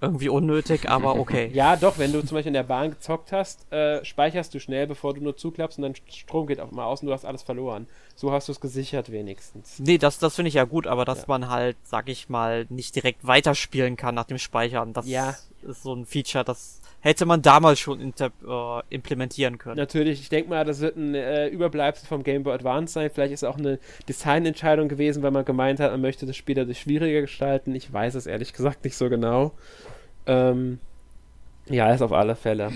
[0.00, 1.50] Irgendwie unnötig, aber okay.
[1.54, 4.86] ja, doch, wenn du zum Beispiel in der Bahn gezockt hast, äh, speicherst du schnell,
[4.86, 7.42] bevor du nur zuklappst und dann Strom geht auch mal aus und du hast alles
[7.42, 7.86] verloren.
[8.14, 9.78] So hast du es gesichert wenigstens.
[9.78, 11.24] Nee, das, das finde ich ja gut, aber dass ja.
[11.28, 15.34] man halt, sag ich mal, nicht direkt weiterspielen kann nach dem Speichern, das ja.
[15.62, 19.76] ist so ein Feature, das hätte man damals schon inter, äh, implementieren können.
[19.76, 23.10] Natürlich, ich denke mal, das wird ein äh, Überbleibsel vom Game Boy Advance sein.
[23.14, 26.56] Vielleicht ist es auch eine Designentscheidung gewesen, weil man gemeint hat, man möchte das Spiel
[26.56, 27.76] dadurch schwieriger gestalten.
[27.76, 29.52] Ich weiß es ehrlich gesagt nicht so genau.
[30.26, 30.80] Ähm,
[31.68, 32.72] ja, ist auf alle Fälle.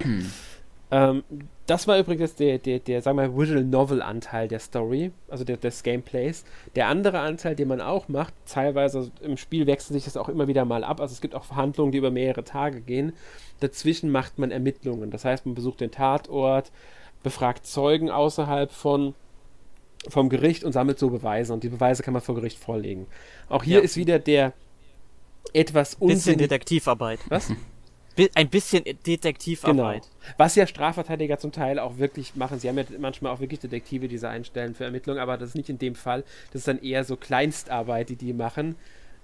[0.90, 1.22] ähm,
[1.66, 5.44] das war übrigens der, der, der, sagen wir mal, Visual Novel Anteil der Story, also
[5.44, 6.44] der, des Gameplays.
[6.76, 10.48] Der andere Anteil, den man auch macht, teilweise im Spiel wechselt sich das auch immer
[10.48, 11.00] wieder mal ab.
[11.00, 13.12] Also es gibt auch Verhandlungen, die über mehrere Tage gehen.
[13.60, 15.10] Dazwischen macht man Ermittlungen.
[15.10, 16.72] Das heißt, man besucht den Tatort,
[17.22, 19.14] befragt Zeugen außerhalb von
[20.08, 21.52] vom Gericht und sammelt so Beweise.
[21.52, 23.06] Und die Beweise kann man vor Gericht vorlegen.
[23.48, 23.84] Auch hier ja.
[23.84, 24.52] ist wieder der
[25.52, 26.24] etwas unsinnig.
[26.24, 27.18] Bisschen Detektivarbeit.
[27.28, 27.52] Was?
[28.34, 30.02] Ein bisschen Detektivarbeit.
[30.02, 30.34] Genau.
[30.36, 32.58] Was ja Strafverteidiger zum Teil auch wirklich machen.
[32.58, 35.54] Sie haben ja manchmal auch wirklich Detektive, die sie einstellen für Ermittlungen, aber das ist
[35.54, 36.24] nicht in dem Fall.
[36.52, 38.76] Das ist dann eher so Kleinstarbeit, die die machen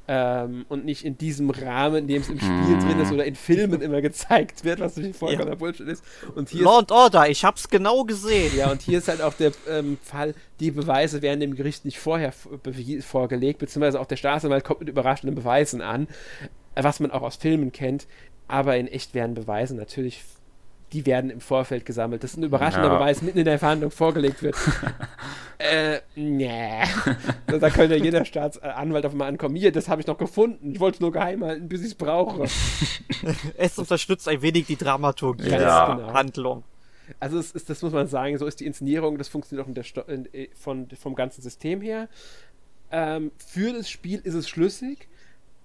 [0.07, 3.35] ähm, und nicht in diesem Rahmen, in dem es im Spiel drin ist oder in
[3.35, 5.57] Filmen immer gezeigt wird, was natürlich vollkommener ja.
[5.57, 6.05] Bullshit ist.
[6.35, 8.53] Und hier Law Order, ich hab's genau gesehen.
[8.57, 11.99] Ja, und hier ist halt auch der ähm, Fall, die Beweise werden dem Gericht nicht
[11.99, 12.33] vorher
[13.01, 16.07] vorgelegt, beziehungsweise auch der Staatsanwalt kommt mit überraschenden Beweisen an,
[16.75, 18.07] was man auch aus Filmen kennt,
[18.49, 20.23] aber in echt werden Beweise natürlich
[20.95, 22.23] die werden im Vorfeld gesammelt.
[22.23, 22.95] Das ist ein überraschender ja.
[22.95, 24.55] Beweis, mitten in der Verhandlung vorgelegt wird.
[25.59, 26.85] äh, nee.
[27.47, 29.57] da könnte jeder Staatsanwalt auf einmal ankommen.
[29.57, 30.73] Hier, das habe ich noch gefunden.
[30.73, 32.45] Ich wollte es nur geheim halten, bis ich es brauche.
[33.59, 35.87] es unterstützt ein wenig die Dramaturgie ja.
[35.87, 36.15] der genau.
[36.15, 36.63] Handlung.
[37.19, 40.15] Also es ist, das muss man sagen, so ist die Inszenierung, das funktioniert auch in
[40.15, 42.09] in, äh, von, vom ganzen System her.
[42.93, 45.09] Ähm, für das Spiel ist es schlüssig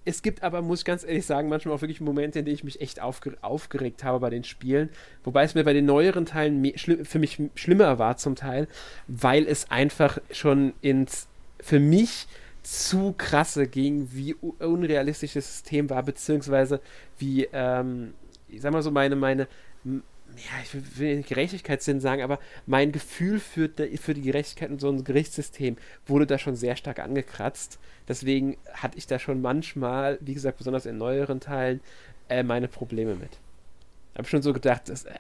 [0.10, 2.64] es gibt aber, muss ich ganz ehrlich sagen, manchmal auch wirklich Momente, in denen ich
[2.64, 4.90] mich echt aufger aufgeregt habe bei den Spielen.
[5.24, 8.68] Wobei es mir bei den neueren Teilen für mich schlimmer war zum Teil,
[9.08, 11.28] weil es einfach schon ins,
[11.62, 12.28] für mich
[12.64, 16.82] zu krasse ging, wie unrealistisch das System war, beziehungsweise
[17.20, 18.14] wie, ähm,
[18.48, 19.48] ich sag mal so, meine, meine,
[20.40, 24.90] ja, ich will nicht Gerechtigkeitssinn sagen, aber mein Gefühl für, für die Gerechtigkeit in so
[24.90, 27.80] einem Gerichtssystem wurde da schon sehr stark angekratzt.
[28.08, 31.82] Deswegen hatte ich da schon manchmal, wie gesagt, besonders in neueren Teilen,
[32.30, 33.32] äh, meine Probleme mit.
[34.14, 35.14] Ich habe schon so gedacht, das, äh,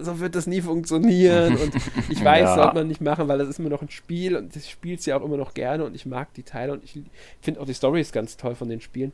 [0.00, 1.74] so wird das nie funktionieren und
[2.08, 2.54] ich weiß, ja.
[2.54, 5.06] sollte man nicht machen, weil das ist immer noch ein Spiel und ich spiele es
[5.06, 6.98] ja auch immer noch gerne und ich mag die Teile und ich
[7.40, 9.12] finde auch die Stories ganz toll von den Spielen.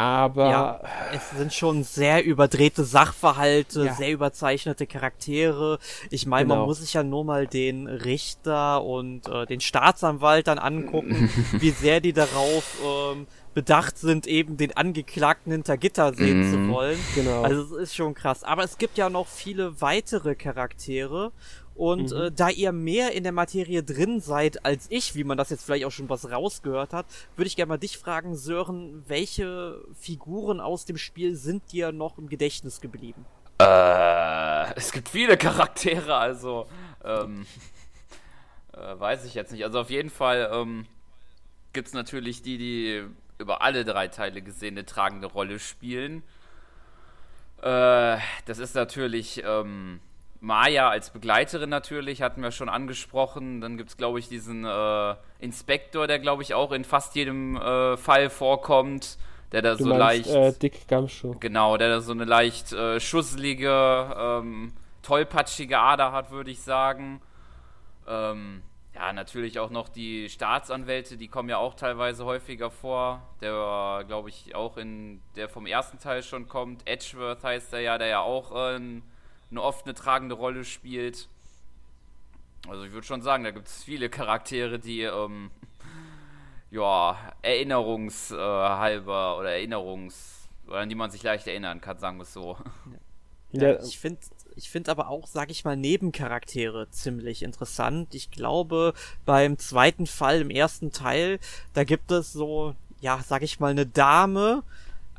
[0.00, 0.80] Aber ja,
[1.12, 3.94] es sind schon sehr überdrehte Sachverhalte, ja.
[3.94, 5.78] sehr überzeichnete Charaktere.
[6.08, 6.56] Ich meine, genau.
[6.60, 11.68] man muss sich ja nur mal den Richter und äh, den Staatsanwalt dann angucken, wie
[11.68, 16.52] sehr die darauf ähm, bedacht sind, eben den Angeklagten hinter Gitter sehen mhm.
[16.52, 16.98] zu wollen.
[17.14, 17.42] Genau.
[17.42, 18.42] Also es ist schon krass.
[18.42, 21.32] Aber es gibt ja noch viele weitere Charaktere.
[21.74, 22.20] Und mhm.
[22.20, 25.64] äh, da ihr mehr in der Materie drin seid als ich, wie man das jetzt
[25.64, 27.06] vielleicht auch schon was rausgehört hat,
[27.36, 32.18] würde ich gerne mal dich fragen, Sören, welche Figuren aus dem Spiel sind dir noch
[32.18, 33.24] im Gedächtnis geblieben?
[33.60, 36.66] Äh, es gibt viele Charaktere, also
[37.04, 37.46] ähm,
[38.72, 39.64] äh, weiß ich jetzt nicht.
[39.64, 40.86] Also auf jeden Fall ähm,
[41.72, 43.04] gibt es natürlich die, die
[43.38, 46.22] über alle drei Teile gesehen eine tragende Rolle spielen.
[47.62, 50.00] Äh, das ist natürlich ähm,
[50.40, 53.60] Maya als Begleiterin natürlich, hatten wir schon angesprochen.
[53.60, 57.56] Dann gibt es, glaube ich, diesen äh, Inspektor, der, glaube ich, auch in fast jedem
[57.56, 59.18] äh, Fall vorkommt.
[59.52, 60.56] Der da du so meinst, leicht.
[60.56, 61.36] Äh, Dick Gumshoe.
[61.40, 64.72] Genau, der da so eine leicht äh, schusselige, ähm,
[65.02, 67.20] tollpatschige Ader hat, würde ich sagen.
[68.06, 68.62] Ähm,
[68.94, 73.22] ja, natürlich auch noch die Staatsanwälte, die kommen ja auch teilweise häufiger vor.
[73.40, 76.88] Der, glaube ich, auch in der vom ersten Teil schon kommt.
[76.88, 79.02] Edgeworth heißt er ja, der ja auch äh,
[79.50, 81.28] eine oft eine tragende Rolle spielt.
[82.68, 85.50] Also ich würde schon sagen, da gibt es viele Charaktere, die ähm,
[86.70, 92.32] ja erinnerungshalber oder Erinnerungs oder an die man sich leicht erinnern kann, sagen wir es
[92.32, 92.56] so.
[93.52, 93.82] Ja, ja.
[93.82, 94.20] ich finde
[94.56, 98.14] ich finde aber auch, sag ich mal, Nebencharaktere ziemlich interessant.
[98.14, 101.38] Ich glaube, beim zweiten Fall, im ersten Teil,
[101.72, 104.62] da gibt es so, ja, sag ich mal, eine Dame,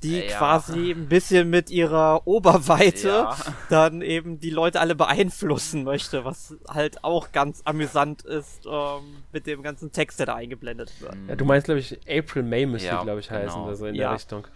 [0.04, 0.38] die ja.
[0.38, 3.38] quasi ein bisschen mit ihrer Oberweite ja.
[3.70, 9.48] dann eben die Leute alle beeinflussen möchte, was halt auch ganz amüsant ist ähm, mit
[9.48, 11.16] dem ganzen Text, der da eingeblendet wird.
[11.28, 13.42] Ja, du meinst, glaube ich, April May müsste, ja, glaube ich, genau.
[13.42, 14.48] heißen, also in der Richtung.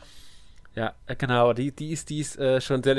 [0.75, 2.95] Ja, äh, genau, die, die ist, die ist äh, schon sehr.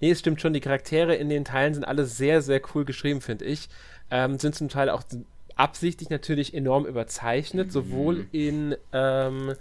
[0.00, 3.20] Nee, es stimmt schon, die Charaktere in den Teilen sind alle sehr, sehr cool geschrieben,
[3.20, 3.68] finde ich.
[4.10, 5.02] Ähm, sind zum Teil auch
[5.54, 7.70] absichtlich natürlich enorm überzeichnet, mhm.
[7.70, 9.54] sowohl in ähm,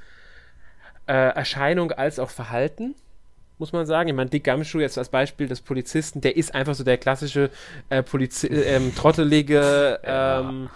[1.08, 2.96] äh, Erscheinung als auch Verhalten
[3.60, 4.10] muss man sagen.
[4.10, 7.50] Ich meine, Dick Gumshoe jetzt als Beispiel des Polizisten, der ist einfach so der klassische
[7.89, 10.70] äh, Polizi ähm, trottelige, ähm,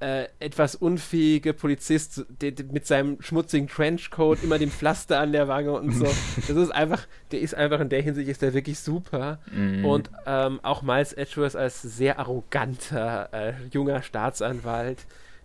[0.00, 5.46] äh, etwas unfähige Polizist der, der mit seinem schmutzigen Trenchcoat, immer dem Pflaster an der
[5.48, 6.06] Wange und so.
[6.48, 9.38] Das ist einfach, der ist einfach in der Hinsicht ist der wirklich super.
[9.52, 9.84] Mhm.
[9.84, 14.98] Und ähm, auch Miles Edgeworth als sehr arroganter äh, junger Staatsanwalt,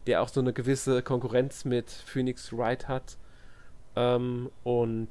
[0.07, 3.17] der auch so eine gewisse Konkurrenz mit Phoenix Wright hat.
[3.97, 5.10] Ähm, und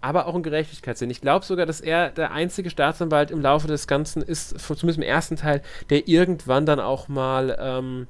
[0.00, 1.10] aber auch ein Gerechtigkeitssinn.
[1.10, 5.02] Ich glaube sogar, dass er der einzige Staatsanwalt im Laufe des Ganzen ist, zumindest im
[5.02, 8.06] ersten Teil, der irgendwann dann auch mal ähm,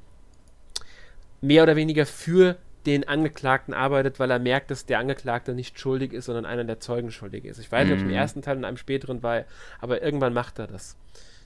[1.40, 6.12] mehr oder weniger für den Angeklagten arbeitet, weil er merkt, dass der Angeklagte nicht schuldig
[6.12, 7.58] ist, sondern einer der Zeugen schuldig ist.
[7.58, 8.14] Ich weiß nicht, ob es im mhm.
[8.14, 9.44] ersten Teil und einem späteren war,
[9.80, 10.96] aber irgendwann macht er das.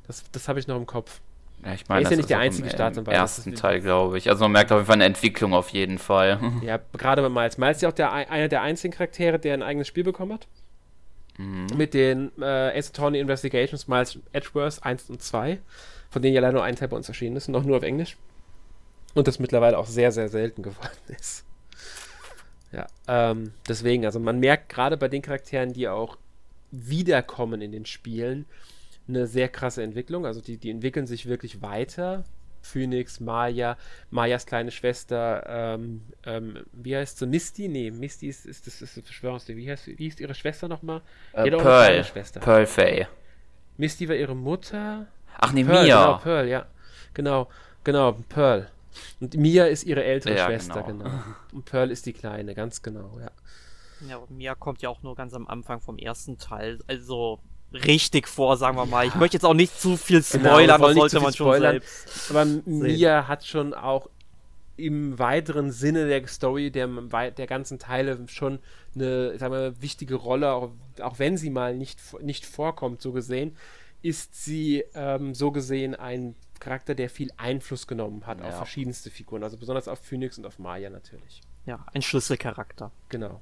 [0.07, 1.21] Das, das habe ich noch im Kopf.
[1.65, 3.17] Ja, ich meine, er ist ja nicht der einzige Staatsanwalt.
[3.17, 4.29] Im ersten Teil, glaube ich.
[4.29, 6.41] Also man merkt auf jeden Fall eine Entwicklung auf jeden Fall.
[6.63, 7.59] Ja, gerade bei Miles.
[7.59, 10.49] Miles ist ja auch der, einer der einzigen Charaktere, der ein eigenes Spiel bekommen hat.
[11.39, 11.67] Mhm.
[11.77, 15.59] Mit den äh, Ace Attorney Investigations Miles Edgeworth 1 und 2,
[16.11, 18.17] von denen ja leider nur ein Teil bei uns erschienen ist, noch nur auf Englisch.
[19.15, 21.45] Und das mittlerweile auch sehr, sehr selten geworden ist.
[22.73, 26.17] Ja, ähm, deswegen, also man merkt gerade bei den Charakteren, die auch
[26.71, 28.47] wiederkommen in den Spielen,
[29.09, 30.27] eine sehr krasse Entwicklung.
[30.27, 32.25] Also die, die entwickeln sich wirklich weiter.
[32.63, 33.77] Phoenix, Maya,
[34.11, 37.27] Mayas kleine Schwester, ähm, ähm, wie heißt sie?
[37.27, 37.69] Misty?
[37.69, 39.65] Nee, Misty ist, ist, ist, ist Verschwörungstheorie.
[39.65, 41.03] Wie heißt, wie ist ihre Schwester nochmal?
[41.33, 42.05] Äh, Pearl.
[42.41, 43.09] Pearl Faye.
[43.77, 45.07] Misty war ihre Mutter.
[45.39, 46.05] Ach nee, Pearl, Mia.
[46.05, 46.67] Genau, Pearl, ja.
[47.15, 47.49] Genau,
[47.85, 48.71] genau, Pearl.
[49.21, 51.05] Und Mia ist ihre ältere ja, Schwester, genau.
[51.05, 51.23] genau.
[51.53, 53.31] Und Pearl ist die kleine, ganz genau, ja.
[54.09, 56.81] Ja, Mia kommt ja auch nur ganz am Anfang vom ersten Teil.
[56.87, 57.41] Also
[57.73, 59.07] richtig vor, sagen wir mal.
[59.07, 61.73] Ich möchte jetzt auch nicht zu viel genau, spoilern, genau, das sollte man schon spoilern.
[61.73, 62.31] selbst.
[62.31, 64.09] Aber Mia hat schon auch
[64.77, 68.59] im weiteren Sinne der Story der, der ganzen Teile schon
[68.95, 73.57] eine sagen wir, wichtige Rolle, auch, auch wenn sie mal nicht, nicht vorkommt, so gesehen,
[74.03, 78.49] ist sie ähm, so gesehen ein Charakter, der viel Einfluss genommen hat ja.
[78.49, 81.41] auf verschiedenste Figuren, also besonders auf Phoenix und auf Maya natürlich.
[81.67, 82.91] Ja, ein Schlüsselcharakter.
[83.09, 83.41] Genau.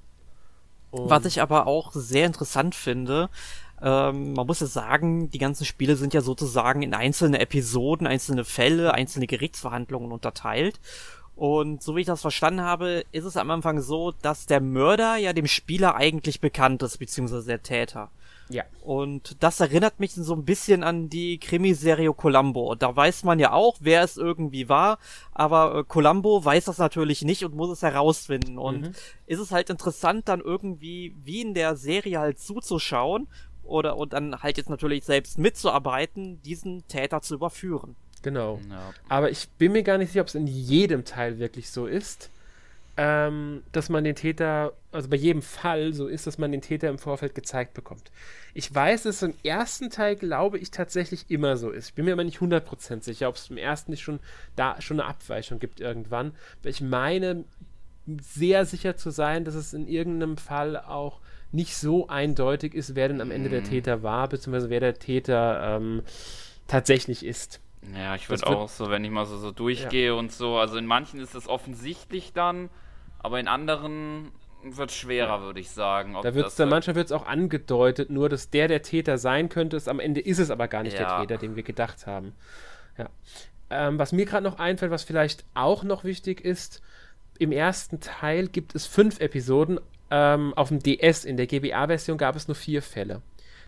[0.90, 3.31] Und Was ich aber auch sehr interessant finde,
[3.83, 8.45] ähm, man muss ja sagen, die ganzen Spiele sind ja sozusagen in einzelne Episoden, einzelne
[8.45, 10.81] Fälle, einzelne Gerichtsverhandlungen unterteilt.
[11.37, 15.16] Und so wie ich das verstanden habe, ist es am Anfang so, dass der Mörder
[15.16, 18.11] ja dem Spieler eigentlich bekannt ist, beziehungsweise der Täter.
[18.51, 18.64] Ja.
[18.83, 22.75] Und das erinnert mich so ein bisschen an die Krimiserie Columbo.
[22.75, 24.99] Da weiß man ja auch, wer es irgendwie war,
[25.33, 28.59] aber äh, Columbo weiß das natürlich nicht und muss es herausfinden.
[28.59, 28.93] Und mhm.
[29.27, 33.29] ist es halt interessant, dann irgendwie wie in der Serie halt zuzuschauen
[33.64, 37.96] oder und dann halt jetzt natürlich selbst mitzuarbeiten, diesen Täter zu überführen.
[38.23, 38.61] Genau.
[38.68, 38.92] Ja.
[39.09, 42.31] Aber ich bin mir gar nicht sicher, ob es in jedem Teil wirklich so ist.
[42.96, 46.88] ähm, dass man den Täter, also bei jedem Fall so ist, dass man den Täter
[46.90, 48.11] im Vorfeld gezeigt bekommt.
[48.53, 51.88] Ich weiß, dass es im ersten Teil, glaube ich, tatsächlich immer so ist.
[51.88, 54.20] Ich bin mir aber nicht 100% sicher, ob es im ersten nicht schon
[54.57, 56.33] da schon eine Abweichung gibt irgendwann.
[56.62, 57.44] Ich meine
[58.20, 61.20] sehr sicher zu sein, dass es in irgendeinem Fall auch
[61.53, 63.65] nicht so eindeutig ist, wer denn am Ende der mhm.
[63.65, 66.03] Täter war, beziehungsweise wer der Täter ähm,
[66.67, 67.61] tatsächlich ist.
[67.95, 70.13] Ja, ich würde auch so, wenn ich mal so, so durchgehe ja.
[70.13, 72.69] und so, also in manchen ist es offensichtlich dann,
[73.19, 74.31] aber in anderen
[74.63, 76.15] wird es schwerer, würde ich sagen.
[76.23, 79.77] da wird's dann, manchmal wird es auch angedeutet, nur dass der der Täter sein könnte,
[79.77, 81.09] ist, am Ende ist es aber gar nicht ja.
[81.09, 82.35] der Täter, den wir gedacht haben.
[82.99, 83.09] Ja.
[83.71, 86.83] Ähm, was mir gerade noch einfällt, was vielleicht auch noch wichtig ist,
[87.39, 89.81] im ersten Teil gibt es fünf Episoden.
[90.11, 93.23] Ähm, auf dem DS, in der GBA-Version gab es nur vier Fälle.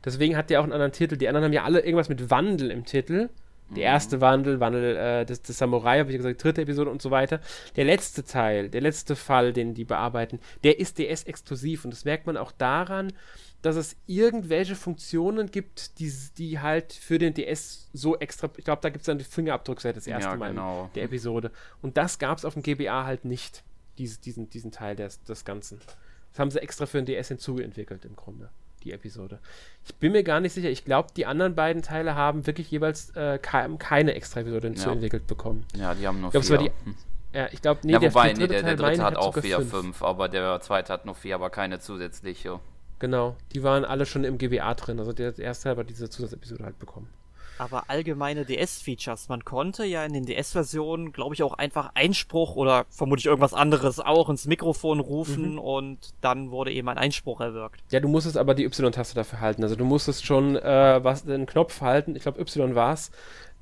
[0.05, 1.17] Deswegen hat der auch einen anderen Titel.
[1.17, 3.29] Die anderen haben ja alle irgendwas mit Wandel im Titel.
[3.71, 3.95] Der mhm.
[3.95, 7.41] erste Wandel, Wandel äh, des, des Samurai, habe ich gesagt, dritte Episode und so weiter.
[7.77, 11.85] Der letzte Teil, der letzte Fall, den die bearbeiten, der ist DS-exklusiv.
[11.85, 13.13] Und das merkt man auch daran,
[13.63, 18.51] dass es irgendwelche Funktionen gibt, die, die halt für den DS so extra.
[18.57, 20.91] Ich glaube, da gibt es dann die Fingerabdruckseite das erste ja, Mal genau.
[20.95, 21.53] der Episode.
[21.81, 23.63] Und das gab es auf dem GBA halt nicht,
[23.99, 25.81] diese, diesen, diesen Teil des, des Ganzen.
[26.33, 28.51] Das haben sie extra für den DS hinzuentwickelt im Grunde
[28.85, 29.39] die Episode.
[29.85, 30.69] Ich bin mir gar nicht sicher.
[30.69, 35.29] Ich glaube, die anderen beiden Teile haben wirklich jeweils äh, keine extra Episode hinzuentwickelt ja.
[35.29, 35.65] bekommen.
[35.77, 36.59] Ja, die haben nur ich glaub, vier.
[36.59, 36.97] Die, hm.
[37.33, 39.71] ja, ich glaube, nee, ja, wobei, der, nee, der, der dritte hat auch vier, fünf.
[39.71, 42.59] fünf, aber der zweite hat nur vier, aber keine zusätzliche.
[42.99, 44.99] Genau, die waren alle schon im GWA drin.
[44.99, 47.09] Also der erste hat aber diese Zusatzepisode halt bekommen
[47.63, 49.29] aber allgemeine DS-Features.
[49.29, 54.01] Man konnte ja in den DS-Versionen, glaube ich, auch einfach Einspruch oder vermutlich irgendwas anderes
[54.01, 55.59] auch ins Mikrofon rufen mhm.
[55.59, 57.83] und dann wurde eben ein Einspruch erwirkt.
[57.91, 59.63] Ja, du musstest aber die Y-Taste dafür halten.
[59.63, 63.11] Also du musstest schon äh, was den Knopf halten, ich glaube Y war es,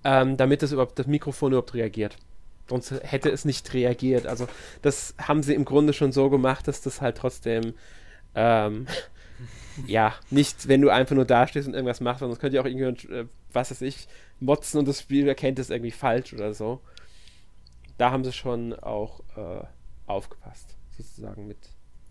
[0.05, 2.17] ähm, damit das überhaupt das Mikrofon überhaupt reagiert.
[2.69, 4.27] Sonst hätte es nicht reagiert.
[4.27, 4.47] Also
[4.83, 7.75] das haben sie im Grunde schon so gemacht, dass das halt trotzdem
[8.35, 8.87] ähm,
[9.87, 12.67] ja, nicht, wenn du einfach nur dastehst und irgendwas machst, sondern es könnte ja auch
[12.67, 14.09] irgendwie, äh, was weiß ich,
[14.41, 16.81] motzen und das Spiel erkennt es irgendwie falsch oder so.
[17.99, 19.65] Da haben sie schon auch äh,
[20.07, 21.59] aufgepasst, sozusagen mit.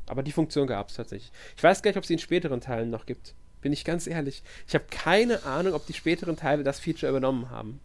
[0.08, 1.32] Aber die Funktion gab es tatsächlich.
[1.56, 3.36] Ich weiß gar nicht, ob sie in späteren Teilen noch gibt.
[3.62, 4.44] Bin ich ganz ehrlich.
[4.68, 7.80] Ich habe keine Ahnung, ob die späteren Teile das Feature übernommen haben.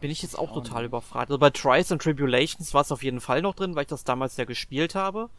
[0.00, 1.30] Bin ich jetzt auch total überfragt.
[1.30, 4.04] Also bei Trials and Tribulations war es auf jeden Fall noch drin, weil ich das
[4.04, 5.30] damals ja gespielt habe.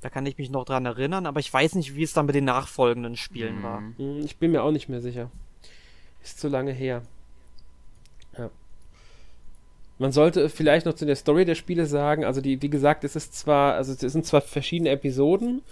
[0.00, 2.34] Da kann ich mich noch dran erinnern, aber ich weiß nicht, wie es dann mit
[2.34, 3.62] den nachfolgenden Spielen mhm.
[3.62, 3.78] war.
[3.96, 5.30] Hm, ich bin mir auch nicht mehr sicher.
[6.22, 7.02] Ist zu lange her.
[8.36, 8.50] Ja.
[9.98, 13.16] Man sollte vielleicht noch zu der Story der Spiele sagen, also die, wie gesagt, es
[13.16, 15.62] ist zwar, also es sind zwar verschiedene Episoden,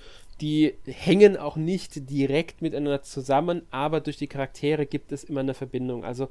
[0.40, 5.54] die hängen auch nicht direkt miteinander zusammen, aber durch die Charaktere gibt es immer eine
[5.54, 6.04] Verbindung.
[6.04, 6.28] Also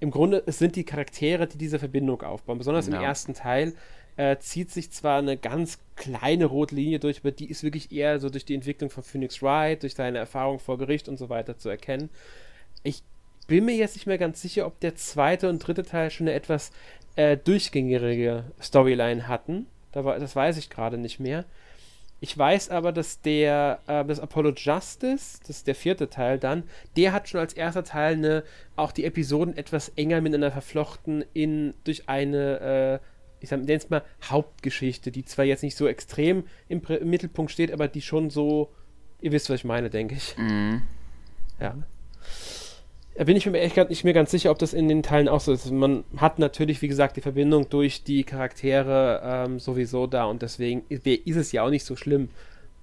[0.00, 2.58] im Grunde, es sind die Charaktere, die diese Verbindung aufbauen.
[2.58, 2.96] Besonders ja.
[2.96, 3.74] im ersten Teil
[4.16, 8.20] äh, zieht sich zwar eine ganz kleine rote Linie durch, aber die ist wirklich eher
[8.20, 11.58] so durch die Entwicklung von Phoenix Wright, durch seine Erfahrung vor Gericht und so weiter
[11.58, 12.10] zu erkennen.
[12.82, 13.02] Ich
[13.46, 16.36] bin mir jetzt nicht mehr ganz sicher, ob der zweite und dritte Teil schon eine
[16.36, 16.72] etwas
[17.16, 19.66] äh, durchgängige Storyline hatten.
[19.92, 21.44] Da war, das weiß ich gerade nicht mehr.
[22.20, 26.62] Ich weiß aber, dass der, äh, das Apollo Justice, das ist der vierte Teil dann,
[26.96, 28.44] der hat schon als erster Teil eine,
[28.76, 33.13] auch die Episoden etwas enger miteinander verflochten in, durch eine äh,
[33.44, 37.72] ich nenne es mal Hauptgeschichte, die zwar jetzt nicht so extrem im, im, Mittelpunkt steht,
[37.72, 38.70] aber die schon so,
[39.20, 40.36] ihr wisst, was ich meine, denke ich.
[40.36, 40.82] Mhm.
[41.60, 41.76] Ja.
[43.16, 45.40] Da bin ich mir echt nicht mehr ganz sicher, ob das in den Teilen auch
[45.40, 45.70] so ist.
[45.70, 50.82] Man hat natürlich, wie gesagt, die Verbindung durch die Charaktere ähm, sowieso da und deswegen
[50.88, 52.28] ist es ja auch nicht so schlimm,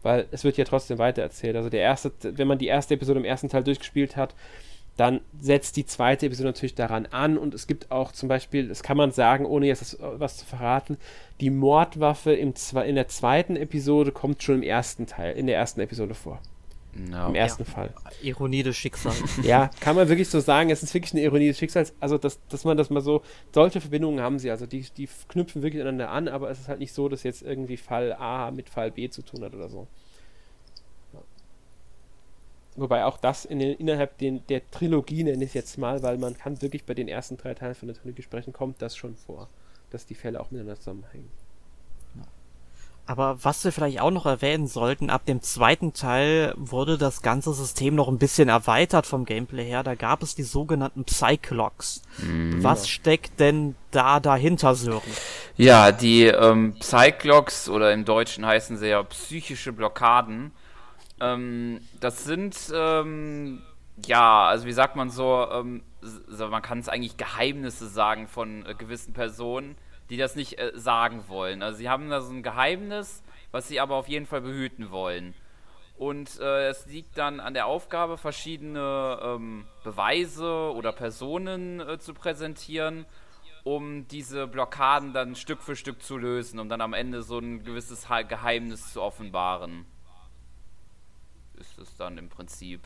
[0.04, 1.58] weil es wird ja trotzdem weitererzählt.
[1.58, 4.34] Also der erste, wenn man die erste Episode im ersten Teil durchgespielt hat,
[4.97, 8.84] dann setzt die zweite Episode natürlich daran an und es gibt auch zum Beispiel, das
[8.84, 10.97] kann man sagen, ohne jetzt was zu verraten,
[11.39, 12.54] die Mordwaffe im,
[12.86, 16.39] in der zweiten Episode kommt schon im ersten Teil, in der ersten Episode vor.
[16.93, 17.30] No.
[17.30, 17.69] Im ersten ja.
[17.69, 17.93] Fall.
[18.21, 19.23] Ironie des Schicksals.
[19.43, 20.69] ja, kann man wirklich so sagen.
[20.69, 21.93] Es ist wirklich eine Ironie des Schicksals.
[22.01, 23.21] Also, dass, dass man das mal so.
[23.54, 24.51] Solche Verbindungen haben sie.
[24.51, 27.43] Also, die, die knüpfen wirklich aneinander an, aber es ist halt nicht so, dass jetzt
[27.43, 29.88] irgendwie Fall A mit Fall B zu tun hat oder so.
[32.75, 36.17] Wobei auch das in den, innerhalb den, der Trilogie, nenne ich es jetzt mal, weil
[36.17, 39.15] man kann wirklich bei den ersten drei Teilen von der Trilogie sprechen, kommt das schon
[39.15, 39.49] vor,
[39.89, 41.29] dass die Fälle auch miteinander zusammenhängen.
[43.12, 47.53] Aber was wir vielleicht auch noch erwähnen sollten, ab dem zweiten Teil wurde das ganze
[47.53, 49.84] System noch ein bisschen erweitert vom Gameplay her.
[49.84, 52.03] Da gab es die sogenannten Psyclocks.
[52.19, 52.63] Mhm.
[52.63, 55.01] Was steckt denn da dahinter, Sören?
[55.57, 60.51] Ja, die ähm, Psyclocks oder im Deutschen heißen sie ja psychische Blockaden
[61.21, 63.62] ähm, das sind, ähm,
[64.05, 68.65] ja, also wie sagt man so, ähm, so man kann es eigentlich Geheimnisse sagen von
[68.65, 69.75] äh, gewissen Personen,
[70.10, 71.62] die das nicht äh, sagen wollen.
[71.62, 75.36] Also sie haben da so ein Geheimnis, was sie aber auf jeden Fall behüten wollen.
[75.97, 82.15] Und äh, es liegt dann an der Aufgabe, verschiedene ähm, Beweise oder Personen äh, zu
[82.15, 83.05] präsentieren,
[83.63, 87.63] um diese Blockaden dann Stück für Stück zu lösen, um dann am Ende so ein
[87.63, 89.86] gewisses Geheimnis zu offenbaren.
[91.81, 92.81] Ist dann im Prinzip.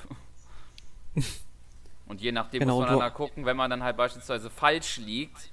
[2.08, 5.50] Und je nachdem genau, muss man dann gucken, wenn man dann halt beispielsweise falsch liegt,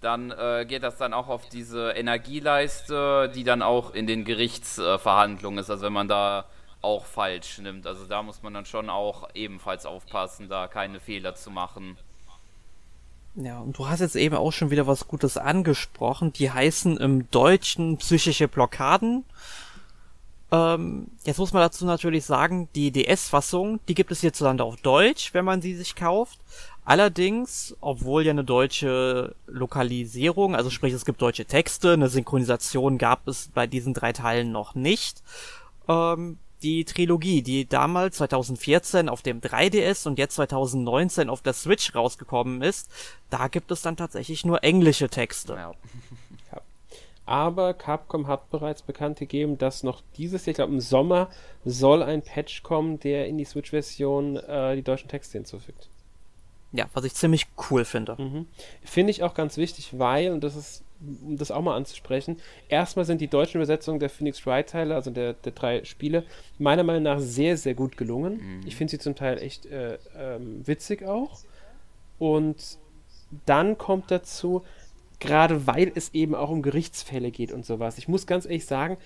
[0.00, 5.58] dann äh, geht das dann auch auf diese Energieleiste, die dann auch in den Gerichtsverhandlungen
[5.58, 5.70] äh, ist.
[5.70, 6.46] Also wenn man da
[6.80, 7.86] auch falsch nimmt.
[7.86, 11.98] Also da muss man dann schon auch ebenfalls aufpassen, da keine Fehler zu machen.
[13.34, 16.32] Ja, und du hast jetzt eben auch schon wieder was Gutes angesprochen.
[16.32, 19.24] Die heißen im Deutschen psychische Blockaden.
[20.50, 25.34] Ähm, jetzt muss man dazu natürlich sagen, die DS-Fassung, die gibt es hierzulande auf Deutsch,
[25.34, 26.38] wenn man sie sich kauft.
[26.84, 33.28] Allerdings, obwohl ja eine deutsche Lokalisierung, also sprich es gibt deutsche Texte, eine Synchronisation gab
[33.28, 35.22] es bei diesen drei Teilen noch nicht.
[35.86, 41.94] Ähm, die Trilogie, die damals 2014 auf dem 3DS und jetzt 2019 auf der Switch
[41.94, 42.90] rausgekommen ist,
[43.30, 45.54] da gibt es dann tatsächlich nur englische Texte.
[45.54, 45.72] Ja.
[47.28, 51.28] Aber Capcom hat bereits bekannt gegeben, dass noch dieses Jahr, ich glaube im Sommer,
[51.62, 55.90] soll ein Patch kommen, der in die Switch-Version äh, die deutschen Texte hinzufügt.
[56.72, 58.16] Ja, was ich ziemlich cool finde.
[58.18, 58.46] Mhm.
[58.82, 60.82] Finde ich auch ganz wichtig, weil, und das ist,
[61.22, 62.38] um das auch mal anzusprechen,
[62.70, 66.24] erstmal sind die deutschen Übersetzungen der Phoenix Wright-Teile, also der, der drei Spiele,
[66.58, 68.60] meiner Meinung nach sehr, sehr gut gelungen.
[68.60, 68.66] Mhm.
[68.66, 71.40] Ich finde sie zum Teil echt äh, ähm, witzig auch.
[72.18, 72.78] Und
[73.44, 74.64] dann kommt dazu,
[75.20, 77.98] gerade weil es eben auch um Gerichtsfälle geht und sowas.
[77.98, 78.96] Ich muss ganz ehrlich sagen,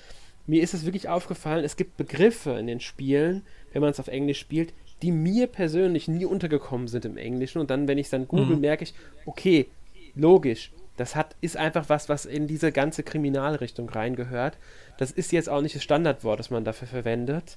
[0.46, 4.09] mir ist es wirklich aufgefallen, es gibt Begriffe in den Spielen, wenn man es auf
[4.09, 7.59] Englisch spielt, die mir persönlich nie untergekommen sind im Englischen.
[7.59, 8.61] Und dann, wenn ich es dann google, mhm.
[8.61, 8.94] merke ich,
[9.27, 9.68] okay,
[10.14, 14.59] logisch, das hat, ist einfach was, was in diese ganze Kriminalrichtung reingehört.
[14.98, 17.57] Das ist jetzt auch nicht das Standardwort, das man dafür verwendet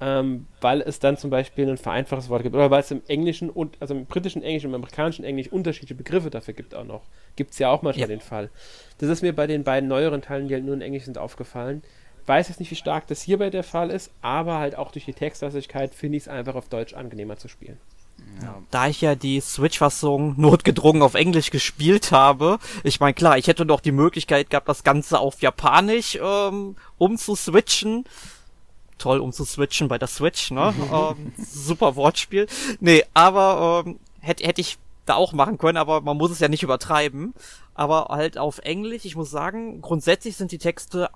[0.00, 3.50] ähm, weil es dann zum Beispiel ein vereinfachtes Wort gibt oder weil es im Englischen
[3.50, 7.02] und also im britischen Englisch und im amerikanischen Englisch unterschiedliche Begriffe dafür gibt auch noch.
[7.36, 8.16] Gibt es ja auch manchmal ja.
[8.16, 8.50] den Fall.
[8.98, 11.82] Das ist mir bei den beiden neueren Teilen, die halt nur in Englisch sind, aufgefallen.
[12.26, 15.12] Weiß jetzt nicht, wie stark das hierbei der Fall ist, aber halt auch durch die
[15.12, 17.78] Textlastigkeit finde ich es einfach auf Deutsch angenehmer zu spielen.
[18.42, 18.62] Ja.
[18.70, 23.66] Da ich ja die Switch-Fassung notgedrungen auf Englisch gespielt habe, ich meine, klar, ich hätte
[23.66, 28.04] doch die Möglichkeit gehabt, das Ganze auf Japanisch ähm, umzuswitchen
[29.00, 30.74] toll, um zu switchen bei der Switch, ne?
[30.92, 32.46] ähm, super Wortspiel.
[32.80, 36.48] Nee, aber ähm, hätte hätt ich da auch machen können, aber man muss es ja
[36.48, 37.34] nicht übertreiben.
[37.74, 41.10] Aber halt auf Englisch, ich muss sagen, grundsätzlich sind die Texte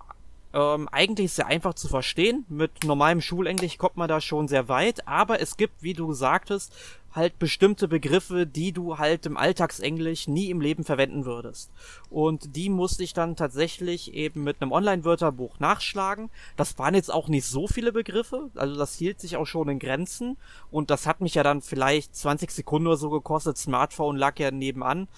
[0.54, 2.44] ähm, eigentlich sehr einfach zu verstehen.
[2.48, 6.72] Mit normalem Schulenglisch kommt man da schon sehr weit, aber es gibt, wie du sagtest,
[7.14, 11.70] halt bestimmte Begriffe, die du halt im Alltagsenglisch nie im Leben verwenden würdest.
[12.10, 16.30] Und die musste ich dann tatsächlich eben mit einem Online-Wörterbuch nachschlagen.
[16.56, 19.78] Das waren jetzt auch nicht so viele Begriffe, also das hielt sich auch schon in
[19.78, 20.36] Grenzen.
[20.70, 23.56] Und das hat mich ja dann vielleicht 20 Sekunden oder so gekostet.
[23.56, 25.08] Smartphone lag ja nebenan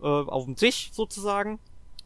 [0.00, 1.58] äh, auf dem Tisch sozusagen.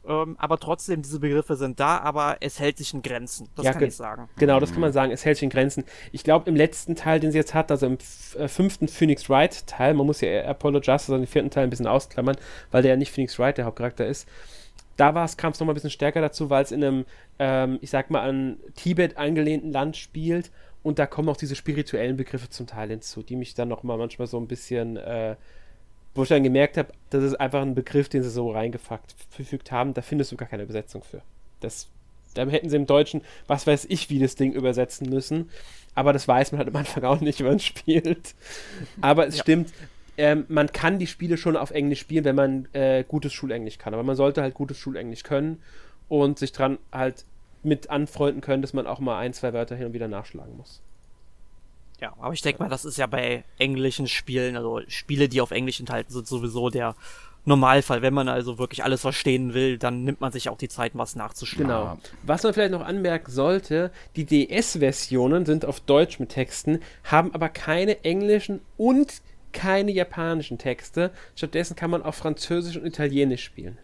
[0.09, 3.49] Ähm, aber trotzdem, diese Begriffe sind da, aber es hält sich in Grenzen.
[3.57, 4.29] Das ja, kann ich sagen.
[4.37, 5.13] Genau, das kann man sagen.
[5.13, 5.85] Es hält sich in Grenzen.
[6.13, 7.99] Ich glaube, im letzten Teil, den sie jetzt hat, also im
[8.39, 11.71] äh, fünften Phoenix Wright Teil, man muss ja Apollo Justice, also den vierten Teil ein
[11.71, 12.37] bisschen ausklammern,
[12.71, 14.29] weil der ja nicht Phoenix Wright der Hauptcharakter ist.
[14.97, 17.05] Da kam es nochmal ein bisschen stärker dazu, weil es in einem,
[17.39, 20.51] ähm, ich sag mal, an Tibet angelehnten Land spielt
[20.83, 24.27] und da kommen auch diese spirituellen Begriffe zum Teil hinzu, die mich dann nochmal manchmal
[24.27, 25.37] so ein bisschen äh,
[26.17, 29.95] wo ich dann gemerkt habe, das ist einfach ein Begriff, den sie so reingefügt haben,
[29.95, 31.23] da findest du gar keine Übersetzung für.
[31.61, 31.89] Das,
[32.35, 35.51] da hätten sie im Deutschen, was weiß ich, wie das Ding übersetzen müssen.
[35.95, 38.35] Aber das weiß man halt am Anfang auch nicht, wenn man spielt.
[39.01, 39.43] Aber es ja.
[39.43, 39.73] stimmt,
[40.19, 43.95] ähm, man kann die Spiele schon auf Englisch spielen, wenn man äh, gutes Schulenglisch kann.
[43.95, 45.63] Aber man sollte halt gutes Schulenglisch können
[46.09, 47.25] und sich dran halt
[47.63, 50.81] mit anfreunden können, dass man auch mal ein, zwei Wörter hin und wieder nachschlagen muss.
[52.01, 55.51] Ja, aber ich denke mal, das ist ja bei englischen Spielen, also Spiele, die auf
[55.51, 56.95] Englisch enthalten sind, sowieso der
[57.47, 58.03] Normalfall.
[58.03, 61.17] Wenn man also wirklich alles verstehen will, dann nimmt man sich auch die Zeit, was
[61.17, 61.69] nachzuschlagen.
[61.69, 61.99] Genau.
[62.23, 67.49] Was man vielleicht noch anmerken sollte, die DS-Versionen sind auf Deutsch mit Texten, haben aber
[67.49, 69.23] keine englischen und
[69.53, 71.13] keine japanischen Texte.
[71.35, 73.79] Stattdessen kann man auf Französisch und Italienisch spielen.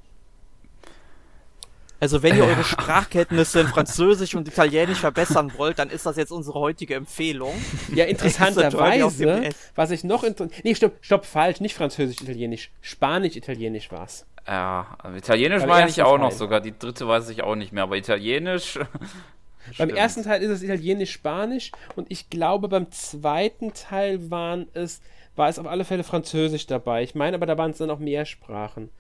[2.03, 6.33] Also wenn ihr eure Sprachkenntnisse in Französisch und Italienisch verbessern wollt, dann ist das jetzt
[6.33, 7.55] unsere heutige Empfehlung.
[7.95, 13.93] Ja, interessanterweise, was ich noch inter Nee, stopp, stopp, falsch, nicht Französisch, Italienisch, Spanisch, Italienisch
[13.93, 14.27] war's.
[14.49, 16.19] Ja, also Italienisch meine ich auch Teil.
[16.19, 18.81] noch sogar, die dritte weiß ich auch nicht mehr, aber Italienisch
[19.79, 25.03] Beim ersten Teil ist es Italienisch-Spanisch und ich glaube beim zweiten Teil waren es,
[25.37, 27.05] war es auf alle Fälle Französisch dabei.
[27.05, 28.91] Ich meine aber, da waren es dann auch mehr Sprachen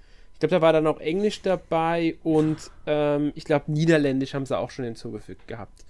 [0.42, 4.70] glaube, da war dann auch Englisch dabei und ähm, ich glaube, Niederländisch haben sie auch
[4.70, 5.84] schon hinzugefügt gehabt.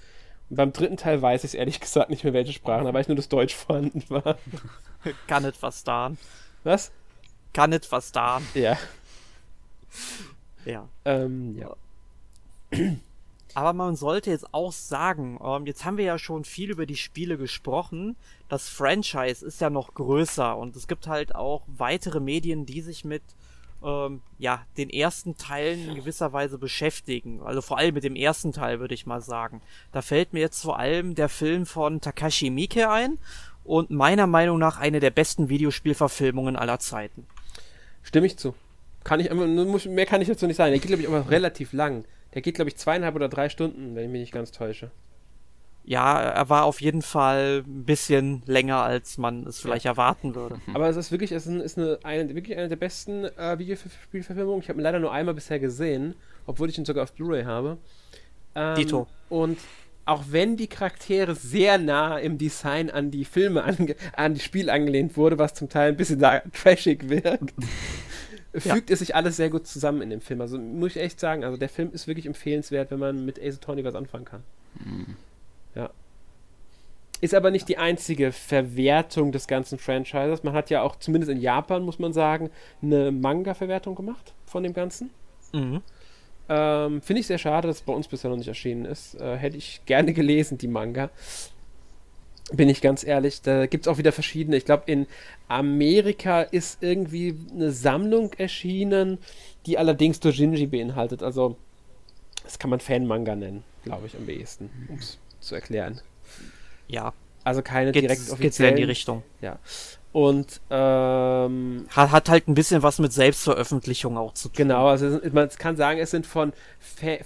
[0.51, 3.09] Und beim dritten Teil weiß ich ehrlich gesagt nicht mehr, welche Sprachen, da weiß ich
[3.09, 4.37] nur, dass Deutsch vorhanden war.
[5.27, 6.19] Kann nicht verstaan.
[6.65, 6.93] Was?
[7.53, 8.47] Kann nicht verstaan.
[8.55, 8.79] Ja.
[10.65, 10.89] Ja.
[11.05, 11.75] Ähm, ja.
[13.55, 16.97] Aber man sollte jetzt auch sagen, ähm, jetzt haben wir ja schon viel über die
[16.97, 18.17] Spiele gesprochen.
[18.49, 23.05] Das Franchise ist ja noch größer und es gibt halt auch weitere Medien, die sich
[23.05, 23.23] mit
[23.85, 27.41] ähm, ja, den ersten Teilen in gewisser Weise beschäftigen.
[27.43, 29.63] Also vor allem mit dem ersten Teil, würde ich mal sagen.
[29.93, 33.19] Da fällt mir jetzt vor allem der Film von Takashi Miike ein
[33.65, 37.27] und meiner Meinung nach eine der besten Videospielverfilmungen aller Zeiten.
[38.03, 38.55] Stimme ich zu.
[39.05, 40.71] Kann ich, mehr kann ich dazu nicht sagen.
[40.71, 42.05] Der geht, glaube ich, aber relativ lang.
[42.35, 44.91] Der geht, glaube ich, zweieinhalb oder drei Stunden, wenn ich mich nicht ganz täusche.
[45.85, 50.61] Ja, er war auf jeden Fall ein bisschen länger, als man es vielleicht erwarten würde.
[50.75, 54.63] Aber es ist wirklich, es ist eine, eine wirklich eine der besten äh, Videospielverfilmungen.
[54.63, 56.15] Ich habe ihn leider nur einmal bisher gesehen,
[56.47, 57.79] obwohl ich ihn sogar auf Blu-ray habe.
[58.55, 59.09] Ähm, Dito.
[59.29, 59.59] Und
[60.05, 64.73] auch wenn die Charaktere sehr nah im Design an die Filme, ange an die Spiele
[64.73, 66.21] angelehnt wurde, was zum Teil ein bisschen
[66.53, 67.53] trashig wirkt,
[68.53, 68.95] fügt ja.
[68.95, 70.41] es sich alles sehr gut zusammen in dem Film.
[70.41, 73.57] Also muss ich echt sagen, also der Film ist wirklich empfehlenswert, wenn man mit Ace
[73.57, 74.43] Attorney was anfangen kann.
[74.85, 75.17] Mhm.
[77.23, 80.43] Ist aber nicht die einzige Verwertung des ganzen Franchises.
[80.43, 82.51] Man hat ja auch, zumindest in Japan, muss man sagen,
[82.83, 85.11] eine Manga-Verwertung gemacht von dem Ganzen.
[85.53, 85.83] Mhm.
[86.49, 89.15] Ähm, Finde ich sehr schade, dass es bei uns bisher noch nicht erschienen ist.
[89.21, 91.11] Äh, hätte ich gerne gelesen, die Manga.
[92.53, 93.41] Bin ich ganz ehrlich.
[93.41, 94.57] Da gibt es auch wieder verschiedene.
[94.57, 95.07] Ich glaube, in
[95.47, 99.19] Amerika ist irgendwie eine Sammlung erschienen,
[99.67, 101.23] die allerdings Dojinji beinhaltet.
[101.23, 101.57] Also,
[102.43, 106.01] das kann man Fan-Manga nennen, glaube ich, am ehesten, um es zu erklären.
[106.93, 107.13] Ja.
[107.45, 108.41] Also keine geht's, direkt offiziellen.
[108.41, 109.23] Geht's in die Richtung.
[109.41, 109.59] Ja.
[110.13, 114.57] Und ähm, hat, hat halt ein bisschen was mit Selbstveröffentlichung auch zu tun.
[114.57, 116.53] Genau, also man kann sagen, es sind von,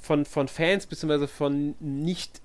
[0.00, 1.26] von, von Fans bzw.
[1.26, 2.40] von nicht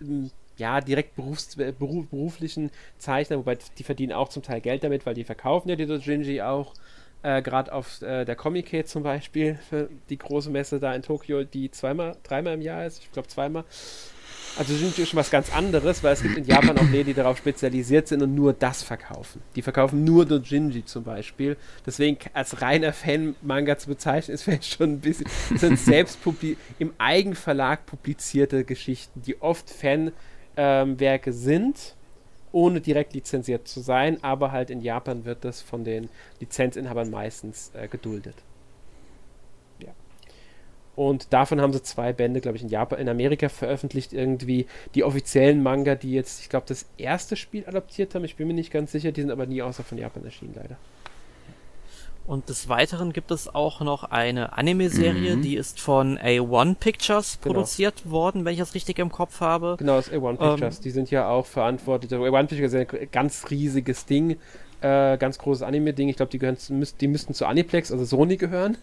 [0.57, 5.13] ja, direkt berufs, beruf, beruflichen Zeichner, wobei die verdienen auch zum Teil Geld damit, weil
[5.13, 6.73] die verkaufen ja die Dojinji auch.
[7.23, 9.59] Äh, Gerade auf äh, der Comic zum Beispiel,
[10.09, 13.63] die große Messe da in Tokio, die zweimal, dreimal im Jahr ist, ich glaube zweimal.
[14.57, 17.37] Also sind schon was ganz anderes, weil es gibt in Japan auch Läden, die darauf
[17.37, 19.41] spezialisiert sind und nur das verkaufen.
[19.55, 21.57] Die verkaufen nur Dojinji zum Beispiel.
[21.85, 25.27] Deswegen als reiner Fan-Manga zu bezeichnen, ist vielleicht schon ein bisschen.
[25.49, 26.19] Das sind selbst
[26.79, 31.95] im Eigenverlag publizierte Geschichten, die oft Fanwerke ähm, sind,
[32.51, 36.09] ohne direkt lizenziert zu sein, aber halt in Japan wird das von den
[36.41, 38.35] Lizenzinhabern meistens äh, geduldet.
[41.01, 45.03] Und davon haben sie zwei Bände, glaube ich, in Japan, in Amerika veröffentlicht, irgendwie die
[45.03, 48.23] offiziellen Manga, die jetzt, ich glaube, das erste Spiel adaptiert haben.
[48.23, 50.77] Ich bin mir nicht ganz sicher, die sind aber nie außer von Japan erschienen, leider.
[52.27, 55.41] Und des Weiteren gibt es auch noch eine Anime-Serie, mhm.
[55.41, 57.55] die ist von A1 Pictures genau.
[57.55, 59.77] produziert worden, wenn ich das richtig im Kopf habe.
[59.79, 62.13] Genau, das A1 Pictures, ähm, die sind ja auch verantwortlich.
[62.13, 64.37] Also A1 Pictures ist ein ganz riesiges Ding,
[64.81, 66.09] äh, ganz großes Anime-Ding.
[66.09, 68.77] Ich glaube, die, die müssten zu Aniplex, also Sony gehören.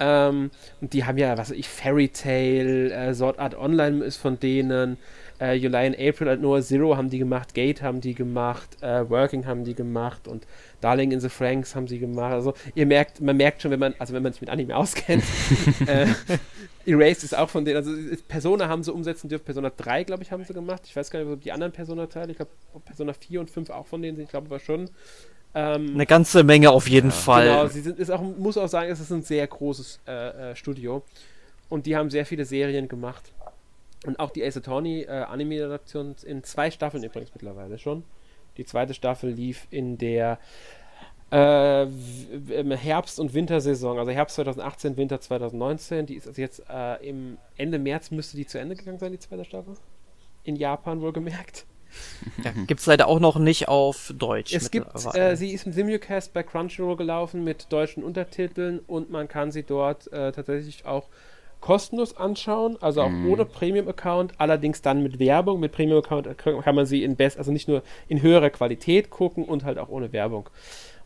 [0.00, 4.16] Ähm, und die haben ja, was weiß ich, Fairy Tail, äh, Sword Art Online ist
[4.16, 4.96] von denen,
[5.40, 9.08] äh, July and April und Noah Zero haben die gemacht, Gate haben die gemacht, äh,
[9.08, 10.46] Working haben die gemacht und
[10.80, 12.32] Darling in the Franks haben sie gemacht.
[12.32, 15.24] Also ihr merkt, man merkt schon, wenn man, also wenn man sich mit Anime auskennt,
[15.86, 16.06] äh,
[16.86, 17.92] Erased ist auch von denen, also
[18.28, 20.82] Persona haben sie umsetzen dürfen, Persona 3, glaube ich, haben sie gemacht.
[20.86, 22.52] Ich weiß gar nicht, ob die anderen Persona-Teile, ich glaube,
[22.84, 24.88] Persona 4 und 5 auch von denen sind, ich glaube aber schon.
[25.54, 27.46] Ähm, Eine ganze Menge auf jeden ja, Fall.
[27.46, 30.56] Genau, sie sind, ist auch, muss auch sagen, es ist ein sehr großes äh, äh,
[30.56, 31.02] Studio.
[31.68, 33.32] Und die haben sehr viele Serien gemacht.
[34.06, 38.04] Und auch die Ace Attorney äh, Anime-Adaption in zwei Staffeln übrigens mittlerweile schon.
[38.56, 40.38] Die zweite Staffel lief in der
[41.30, 46.06] äh, im Herbst- und Wintersaison, also Herbst 2018, Winter 2019.
[46.06, 49.18] Die ist also jetzt äh, im Ende März müsste die zu Ende gegangen sein, die
[49.18, 49.74] zweite Staffel.
[50.44, 51.66] In Japan wohlgemerkt.
[52.44, 54.52] Ja, Gibt es leider auch noch nicht auf Deutsch.
[54.52, 59.28] Es gibt, äh, sie ist im Simulcast bei Crunchyroll gelaufen mit deutschen Untertiteln und man
[59.28, 61.08] kann sie dort äh, tatsächlich auch
[61.60, 63.30] kostenlos anschauen, also auch mhm.
[63.30, 65.60] ohne Premium-Account, allerdings dann mit Werbung.
[65.60, 69.64] Mit Premium-Account kann man sie in best, also nicht nur in höherer Qualität gucken und
[69.64, 70.48] halt auch ohne Werbung.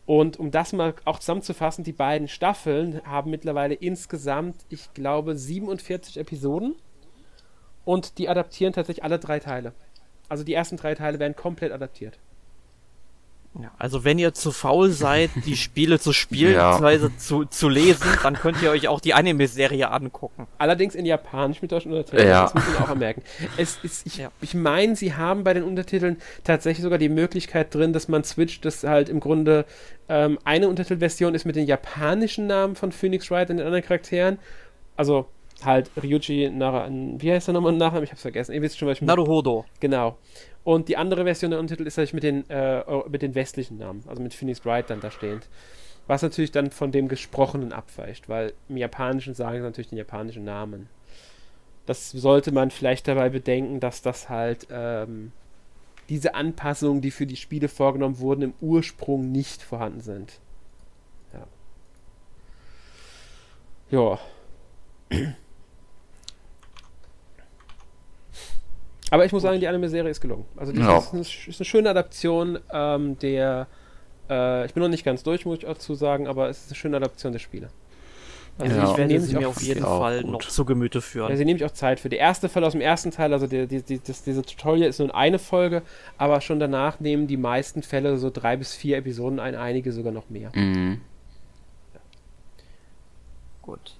[0.05, 6.17] Und um das mal auch zusammenzufassen, die beiden Staffeln haben mittlerweile insgesamt, ich glaube, 47
[6.17, 6.75] Episoden
[7.85, 9.73] und die adaptieren tatsächlich alle drei Teile.
[10.29, 12.17] Also die ersten drei Teile werden komplett adaptiert.
[13.61, 16.71] Ja, also wenn ihr zu faul seid, die Spiele zu spielen, ja.
[16.71, 20.47] beziehungsweise zu, zu lesen, dann könnt ihr euch auch die Anime-Serie angucken.
[20.57, 22.43] Allerdings in Japanisch mit deutschen Untertiteln, ja.
[22.43, 23.21] das muss man auch ermerken.
[23.57, 24.31] Es ist, ich, ja.
[24.41, 28.65] ich meine, sie haben bei den Untertiteln tatsächlich sogar die Möglichkeit drin, dass man switcht,
[28.65, 29.65] dass halt im Grunde
[30.09, 34.39] ähm, eine Untertitelversion ist mit den japanischen Namen von Phoenix Wright und den anderen Charakteren.
[34.97, 35.27] Also
[35.65, 38.03] halt Ryuji Nara, wie heißt der nochmal Nachnamen?
[38.03, 38.53] Ich hab's vergessen.
[38.53, 39.15] Ihr wisst schon, was ich meine.
[39.15, 39.65] Naruhodo.
[39.79, 40.17] Genau.
[40.63, 44.03] Und die andere Version der Untertitel ist natürlich mit den, äh, mit den westlichen Namen,
[44.07, 45.47] also mit Phoenix Wright dann da stehend.
[46.07, 50.43] Was natürlich dann von dem Gesprochenen abweicht, weil im Japanischen sagen sie natürlich den japanischen
[50.43, 50.89] Namen.
[51.85, 55.31] Das sollte man vielleicht dabei bedenken, dass das halt ähm,
[56.09, 60.39] diese Anpassungen, die für die Spiele vorgenommen wurden, im Ursprung nicht vorhanden sind.
[63.91, 64.19] Ja.
[65.09, 65.27] Ja.
[69.13, 70.45] Aber ich muss sagen, die Anime-Serie ist gelungen.
[70.57, 70.97] Also die ja.
[70.97, 73.67] ist, eine, ist, eine, schöne Adaption ähm, der.
[74.27, 76.75] Äh, ich bin noch nicht ganz durch, muss ich dazu sagen, aber es ist eine
[76.77, 77.69] schöne Adaption der Spiele.
[78.57, 81.29] Also ja, ich werde sie mir auf jeden Fall noch zu Gemüte führen.
[81.29, 82.09] Ja, sie nehme ich auch Zeit für.
[82.09, 84.97] Der erste Fall aus dem ersten Teil, also die, die, die, das, diese Tutorial ist
[84.97, 85.83] nur eine Folge,
[86.17, 90.11] aber schon danach nehmen die meisten Fälle so drei bis vier Episoden ein, einige sogar
[90.11, 90.51] noch mehr.
[90.55, 91.01] Mhm.
[91.93, 91.99] Ja.
[93.61, 93.95] Gut.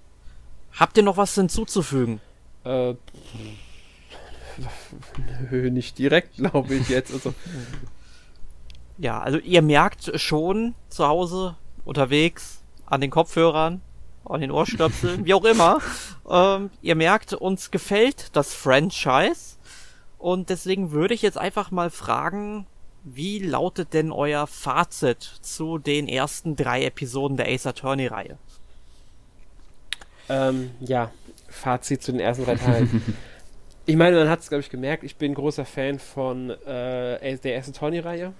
[0.72, 2.20] Habt ihr noch was hinzuzufügen?
[2.64, 2.96] Äh,
[5.52, 7.14] Nö, nicht direkt, glaube ich jetzt.
[7.14, 7.34] Also.
[8.98, 13.82] Ja, also ihr merkt schon zu Hause, unterwegs, an den Kopfhörern,
[14.26, 15.80] an den Ohrstöpseln, wie auch immer.
[16.30, 19.58] Ähm, ihr merkt, uns gefällt das Franchise.
[20.18, 22.66] Und deswegen würde ich jetzt einfach mal fragen,
[23.04, 28.38] wie lautet denn euer Fazit zu den ersten drei Episoden der Ace Attorney-Reihe?
[30.30, 31.12] Ähm, ja,
[31.50, 33.04] Fazit zu den ersten drei Teilen.
[33.86, 37.56] Ich meine, man hat es, glaube ich, gemerkt, ich bin großer Fan von äh, der
[37.56, 38.34] ersten Tony-Reihe.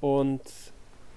[0.00, 0.42] Und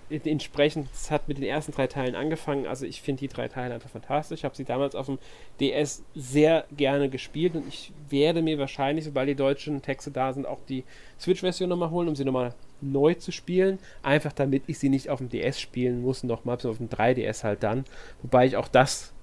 [0.09, 2.65] entsprechend, hat mit den ersten drei Teilen angefangen.
[2.65, 4.39] Also ich finde die drei Teile einfach fantastisch.
[4.39, 5.19] Ich habe sie damals auf dem
[5.59, 10.47] DS sehr gerne gespielt und ich werde mir wahrscheinlich, sobald die deutschen Texte da sind,
[10.47, 10.83] auch die
[11.19, 13.77] Switch-Version nochmal holen, um sie nochmal neu zu spielen.
[14.01, 17.61] Einfach damit ich sie nicht auf dem DS spielen muss, nochmal, auf dem 3DS halt
[17.61, 17.85] dann.
[18.23, 19.13] Wobei ich auch das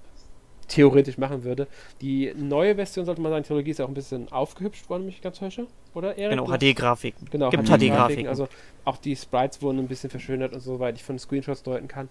[0.67, 1.67] theoretisch machen würde.
[2.01, 5.39] Die neue Version, sollte man sagen, Theologie ist auch ein bisschen aufgehübscht worden, mich ganz
[5.39, 6.37] täusche, oder Erik?
[6.37, 7.27] Genau, HD-Grafiken.
[7.31, 8.27] Genau, Gibt HD-Grafiken.
[8.27, 8.47] Also
[8.85, 12.09] auch die Sprites wurden ein bisschen verschönert und so, soweit ich von Screenshots deuten kann.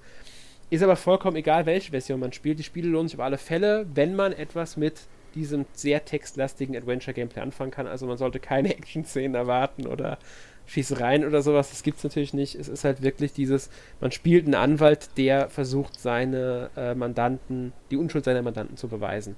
[0.68, 2.58] Ist aber vollkommen egal, welche Version man spielt.
[2.58, 5.02] Die Spiele lohnen sich auf alle Fälle, wenn man etwas mit
[5.34, 7.86] diesem sehr textlastigen Adventure-Gameplay anfangen kann.
[7.86, 10.18] Also man sollte keine Action-Szenen erwarten oder
[10.66, 12.56] Schießereien oder sowas, das gibt es natürlich nicht.
[12.56, 17.96] Es ist halt wirklich dieses, man spielt einen Anwalt, der versucht, seine äh, Mandanten, die
[17.96, 19.36] Unschuld seiner Mandanten zu beweisen.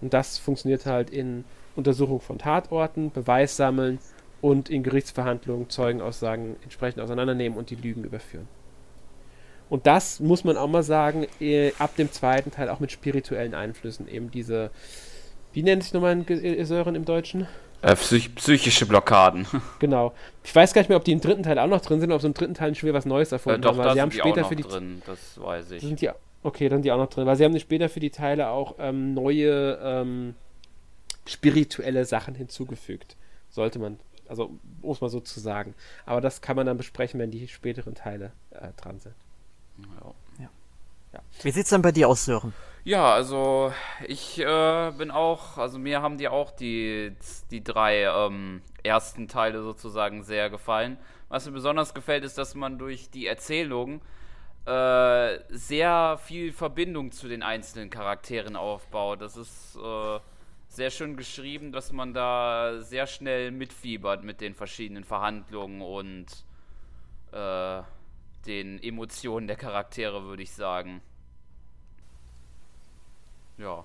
[0.00, 1.44] Und das funktioniert halt in
[1.76, 3.98] Untersuchung von Tatorten, Beweis sammeln
[4.40, 8.48] und in Gerichtsverhandlungen Zeugenaussagen entsprechend auseinandernehmen und die Lügen überführen.
[9.68, 13.54] Und das muss man auch mal sagen, äh, ab dem zweiten Teil auch mit spirituellen
[13.54, 14.08] Einflüssen.
[14.08, 14.70] Eben diese,
[15.52, 17.46] wie nennt sich nochmal ein Säuren im Deutschen?
[17.82, 19.46] Äh, psych psychische Blockaden.
[19.78, 20.12] Genau.
[20.44, 22.20] Ich weiß gar nicht mehr, ob die im dritten Teil auch noch drin sind, ob
[22.20, 23.78] so im dritten Teil schon wieder was Neues erfunden äh, doch, haben.
[23.78, 25.82] Weil sie haben später für die drin, das weiß ich.
[25.82, 26.10] Sind die,
[26.42, 28.74] okay, dann sind die auch noch drin, weil sie haben später für die Teile auch
[28.78, 30.34] ähm, neue ähm,
[31.26, 33.16] spirituelle Sachen hinzugefügt.
[33.50, 34.50] Sollte man, also
[34.82, 35.74] muss man so zu sagen.
[36.06, 39.14] Aber das kann man dann besprechen, wenn die späteren Teile äh, dran sind.
[39.78, 40.12] Ja.
[41.12, 41.20] Ja.
[41.42, 42.52] Wie sieht's dann bei dir aus, Sören?
[42.84, 43.72] Ja, also
[44.06, 47.14] ich äh, bin auch, also mir haben die auch die,
[47.50, 50.96] die drei ähm, ersten Teile sozusagen sehr gefallen.
[51.28, 54.00] Was mir besonders gefällt, ist, dass man durch die Erzählung
[54.64, 59.20] äh, sehr viel Verbindung zu den einzelnen Charakteren aufbaut.
[59.20, 60.18] Das ist äh,
[60.68, 66.26] sehr schön geschrieben, dass man da sehr schnell mitfiebert mit den verschiedenen Verhandlungen und
[67.32, 67.82] äh,
[68.46, 71.00] den Emotionen der Charaktere, würde ich sagen.
[73.58, 73.84] Ja.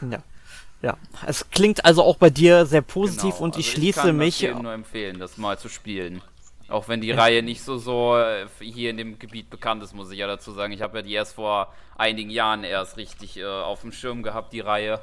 [0.10, 0.22] ja.
[0.82, 4.06] Ja, es klingt also auch bei dir sehr positiv genau, und ich also schließe ich
[4.06, 4.42] kann mich.
[4.42, 6.20] Ich kann nur empfehlen, das mal zu spielen.
[6.68, 7.16] Auch wenn die ja.
[7.16, 10.52] Reihe nicht so so äh, hier in dem Gebiet bekannt ist, muss ich ja dazu
[10.52, 10.72] sagen.
[10.72, 14.52] Ich habe ja die erst vor einigen Jahren erst richtig äh, auf dem Schirm gehabt,
[14.52, 15.00] die Reihe.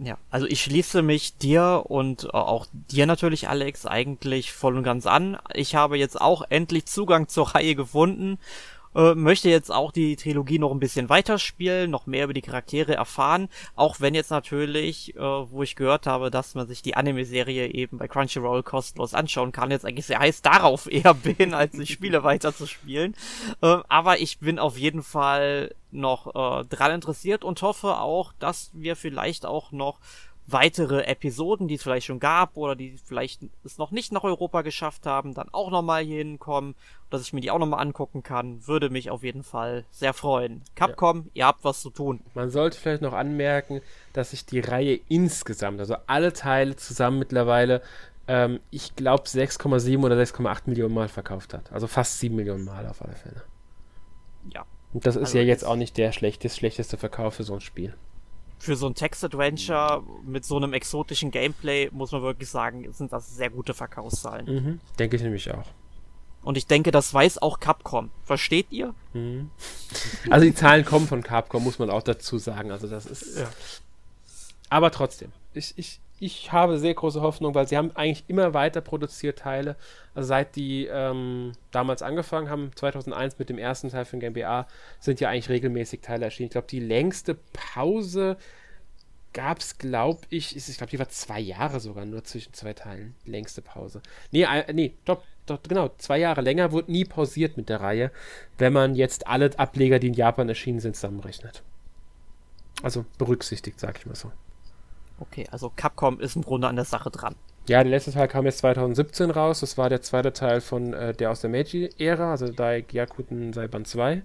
[0.00, 4.82] Ja, also ich schließe mich dir und äh, auch dir natürlich, Alex, eigentlich voll und
[4.82, 5.38] ganz an.
[5.52, 8.38] Ich habe jetzt auch endlich Zugang zur Reihe gefunden
[8.94, 12.94] äh, möchte jetzt auch die Trilogie noch ein bisschen weiterspielen, noch mehr über die Charaktere
[12.94, 17.68] erfahren, auch wenn jetzt natürlich, äh, wo ich gehört habe, dass man sich die Anime-Serie
[17.68, 21.86] eben bei Crunchyroll kostenlos anschauen kann, jetzt eigentlich sehr heiß darauf eher bin, als die
[21.86, 23.14] Spiele weiterzuspielen.
[23.60, 28.70] Äh, aber ich bin auf jeden Fall noch äh, dran interessiert und hoffe auch, dass
[28.74, 29.98] wir vielleicht auch noch
[30.46, 34.62] weitere Episoden, die es vielleicht schon gab oder die vielleicht es noch nicht nach Europa
[34.62, 36.74] geschafft haben, dann auch nochmal hier hinkommen,
[37.10, 40.62] dass ich mir die auch nochmal angucken kann, würde mich auf jeden Fall sehr freuen.
[40.74, 41.30] Capcom, ja.
[41.34, 42.20] ihr habt was zu tun.
[42.34, 43.80] Man sollte vielleicht noch anmerken,
[44.12, 47.80] dass sich die Reihe insgesamt, also alle Teile zusammen mittlerweile,
[48.28, 51.72] ähm, ich glaube 6,7 oder 6,8 Millionen Mal verkauft hat.
[51.72, 53.42] Also fast 7 Millionen Mal auf alle Fälle.
[54.52, 54.66] Ja.
[54.92, 57.60] Und das ist also ja jetzt auch nicht der schlechteste, schlechteste Verkauf für so ein
[57.60, 57.94] Spiel
[58.64, 63.36] für so ein Text-Adventure mit so einem exotischen Gameplay, muss man wirklich sagen, sind das
[63.36, 64.46] sehr gute Verkaufszahlen.
[64.46, 65.66] Mhm, denke ich nämlich auch.
[66.42, 68.10] Und ich denke, das weiß auch Capcom.
[68.22, 68.94] Versteht ihr?
[69.12, 69.50] Mhm.
[70.30, 72.70] Also die Zahlen kommen von Capcom, muss man auch dazu sagen.
[72.70, 73.38] Also das ist.
[73.38, 73.48] Ja.
[74.68, 78.80] Aber trotzdem, ich, ich, ich habe sehr große Hoffnung, weil sie haben eigentlich immer weiter
[78.80, 79.76] produziert Teile.
[80.14, 84.66] Also seit die ähm, damals angefangen haben, 2001 mit dem ersten Teil von GmbA,
[85.00, 86.46] sind ja eigentlich regelmäßig Teile erschienen.
[86.46, 88.36] Ich glaube, die längste Pause
[89.32, 92.72] gab es, glaube ich, ist, ich glaube, die war zwei Jahre sogar nur zwischen zwei
[92.72, 93.14] Teilen.
[93.26, 94.00] Längste Pause.
[94.30, 98.10] Nee, äh, nee, doch, doch, genau, zwei Jahre länger wurde nie pausiert mit der Reihe,
[98.56, 101.62] wenn man jetzt alle Ableger, die in Japan erschienen sind, zusammenrechnet.
[102.82, 104.32] Also berücksichtigt, sag ich mal so.
[105.18, 107.34] Okay, also Capcom ist im Grunde an der Sache dran.
[107.66, 109.60] Ja, der letzte Teil kam jetzt 2017 raus.
[109.60, 113.84] Das war der zweite Teil von äh, der aus der Meiji-Ära, also Dai Gyakuten Saiban
[113.84, 114.22] 2.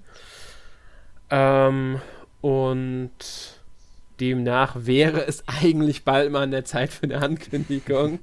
[1.30, 2.02] Ähm,
[2.42, 3.59] und
[4.20, 8.20] demnach wäre es eigentlich bald mal an der Zeit für eine Ankündigung.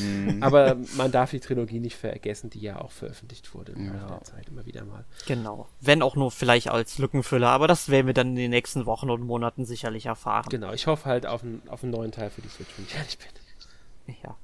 [0.00, 0.42] Mhm.
[0.42, 4.06] Aber man darf die Trilogie nicht vergessen, die ja auch veröffentlicht wurde in ja.
[4.06, 5.04] der Zeit immer wieder mal.
[5.26, 5.68] Genau.
[5.80, 9.10] Wenn auch nur vielleicht als Lückenfüller, aber das werden wir dann in den nächsten Wochen
[9.10, 10.48] und Monaten sicherlich erfahren.
[10.50, 12.94] Genau, ich hoffe halt auf einen, auf einen neuen Teil für die Switch, wenn ich
[12.94, 14.16] ehrlich bin.
[14.22, 14.36] Ja.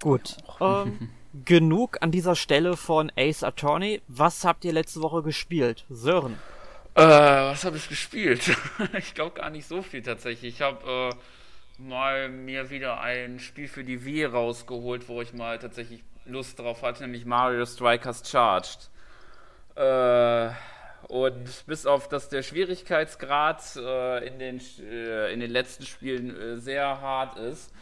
[0.00, 0.36] Gut.
[0.60, 1.10] Ähm,
[1.44, 4.02] genug an dieser Stelle von Ace Attorney.
[4.08, 5.84] Was habt ihr letzte Woche gespielt?
[5.88, 6.36] Sören.
[6.96, 8.56] Äh, was habe ich gespielt?
[8.98, 10.54] ich glaube gar nicht so viel tatsächlich.
[10.54, 15.58] Ich habe äh, mal mir wieder ein Spiel für die Wii rausgeholt, wo ich mal
[15.58, 18.88] tatsächlich Lust drauf hatte, nämlich Mario Strikers Charged.
[19.74, 20.48] Äh,
[21.08, 26.56] und bis auf dass der Schwierigkeitsgrad äh, in, den, äh, in den letzten Spielen äh,
[26.56, 27.74] sehr hart ist,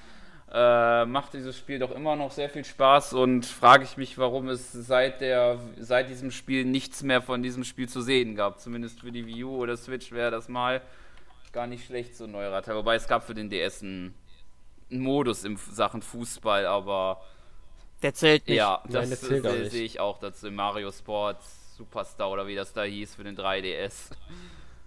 [0.56, 4.48] äh, macht dieses Spiel doch immer noch sehr viel Spaß und frage ich mich, warum
[4.48, 8.60] es seit, der, seit diesem Spiel nichts mehr von diesem Spiel zu sehen gab.
[8.60, 10.80] Zumindest für die Wii U oder Switch wäre das mal
[11.52, 12.76] gar nicht schlecht, so ein neuerer Teil.
[12.76, 14.14] Wobei es gab für den DS einen,
[14.92, 17.20] einen Modus in Sachen Fußball, aber.
[18.02, 18.56] Der zählt nicht.
[18.56, 20.52] Ja, das, das sehe ich auch dazu.
[20.52, 24.10] Mario Sports Superstar oder wie das da hieß für den 3DS.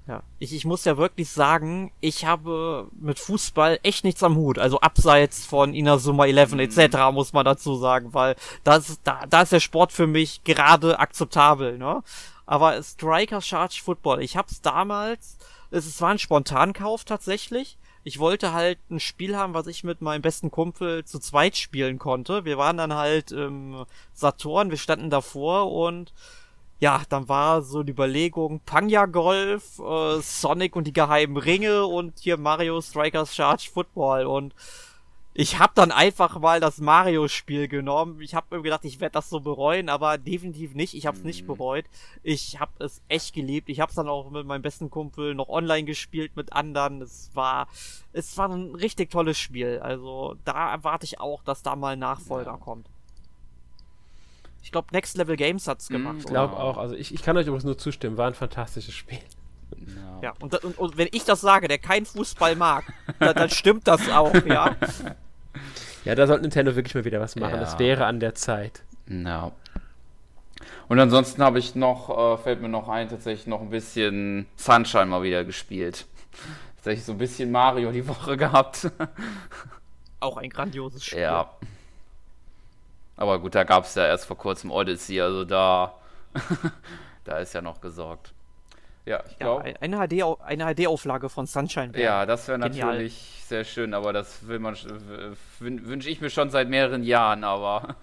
[0.08, 4.58] Ja, ich, ich muss ja wirklich sagen, ich habe mit Fußball echt nichts am Hut.
[4.58, 6.60] Also abseits von Inazuma 11 mhm.
[6.60, 6.98] etc.
[7.12, 11.78] muss man dazu sagen, weil das, da, da ist der Sport für mich gerade akzeptabel,
[11.78, 12.04] ne?
[12.46, 15.38] Aber Striker Charge Football, ich hab's damals,
[15.72, 17.78] es, es war ein Spontankauf tatsächlich.
[18.06, 22.00] Ich wollte halt ein Spiel haben, was ich mit meinem besten Kumpel zu zweit spielen
[22.00, 22.46] konnte.
[22.46, 26.14] Wir waren dann halt im Saturn, wir standen davor und
[26.80, 32.20] ja, dann war so die Überlegung Panya Golf, äh, Sonic und die geheimen Ringe und
[32.20, 34.54] hier Mario Strikers Charge Football und
[35.40, 38.22] ich habe dann einfach mal das Mario-Spiel genommen.
[38.22, 40.96] Ich habe mir gedacht, ich werde das so bereuen, aber definitiv nicht.
[40.96, 41.48] Ich habe es nicht mhm.
[41.48, 41.86] bereut.
[42.24, 43.70] Ich habe es echt geliebt.
[43.70, 47.04] Ich habe es dann auch mit meinem besten Kumpel noch online gespielt mit anderen.
[47.04, 47.68] Es war,
[48.14, 49.78] es war ein richtig tolles Spiel.
[49.78, 52.58] Also da erwarte ich auch, dass da mal ein Nachfolger ja.
[52.58, 52.90] kommt.
[54.68, 55.94] Ich glaube, Next Level Games hat's mhm.
[55.94, 56.18] gemacht.
[56.20, 56.78] Ich glaube auch.
[56.78, 58.18] Also ich, ich kann euch übrigens nur zustimmen.
[58.18, 59.20] War ein fantastisches Spiel.
[59.78, 60.20] No.
[60.22, 62.84] Ja, und, und, und, wenn ich das sage, der kein Fußball mag,
[63.20, 64.76] dann, dann, stimmt das auch, ja.
[66.04, 67.54] Ja, da sollte Nintendo wirklich mal wieder was machen.
[67.54, 67.60] Ja.
[67.62, 68.84] Das wäre an der Zeit.
[69.08, 69.54] Ja.
[70.90, 75.06] Und ansonsten habe ich noch, äh, fällt mir noch ein, tatsächlich noch ein bisschen Sunshine
[75.06, 76.08] mal wieder gespielt.
[76.76, 78.92] Tatsächlich so ein bisschen Mario die Woche gehabt.
[80.20, 81.22] Auch ein grandioses Spiel.
[81.22, 81.52] Ja.
[83.18, 85.96] Aber gut, da gab es ja erst vor kurzem Odyssey, also da,
[87.24, 88.32] da ist ja noch gesorgt.
[89.06, 89.70] Ja, ich glaube.
[89.70, 91.94] Ja, eine HD, eine HD-Auflage von Sunshine.
[91.94, 94.76] Wär ja, das wäre natürlich sehr schön, aber das will man
[95.60, 97.96] wünsche ich mir schon seit mehreren Jahren, aber.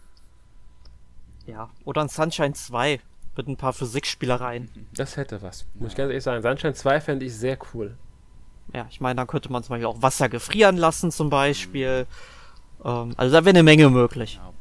[1.46, 3.00] ja, oder ein Sunshine 2
[3.36, 4.68] mit ein paar Physikspielereien.
[4.94, 5.64] Das hätte was.
[5.74, 6.42] Muss ich ganz ehrlich sagen.
[6.42, 7.96] Sunshine 2 fände ich sehr cool.
[8.74, 12.02] Ja, ich meine, dann könnte man zum Beispiel auch Wasser gefrieren lassen, zum Beispiel.
[12.02, 12.39] Mhm
[12.84, 14.36] ähm, also da wäre eine Menge möglich.
[14.36, 14.52] Ja,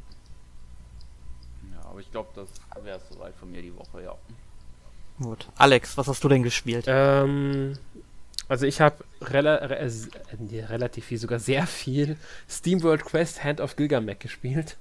[1.74, 2.50] ja aber ich glaube, das
[2.84, 4.16] wäre es soweit von mir die Woche, ja.
[5.22, 5.48] Gut.
[5.58, 6.86] Alex, was hast du denn gespielt?
[6.88, 7.78] Ähm,
[8.48, 12.18] also ich habe rela re äh, relativ viel, sogar sehr viel
[12.50, 14.78] SteamWorld Quest Hand of Gilgamesh gespielt.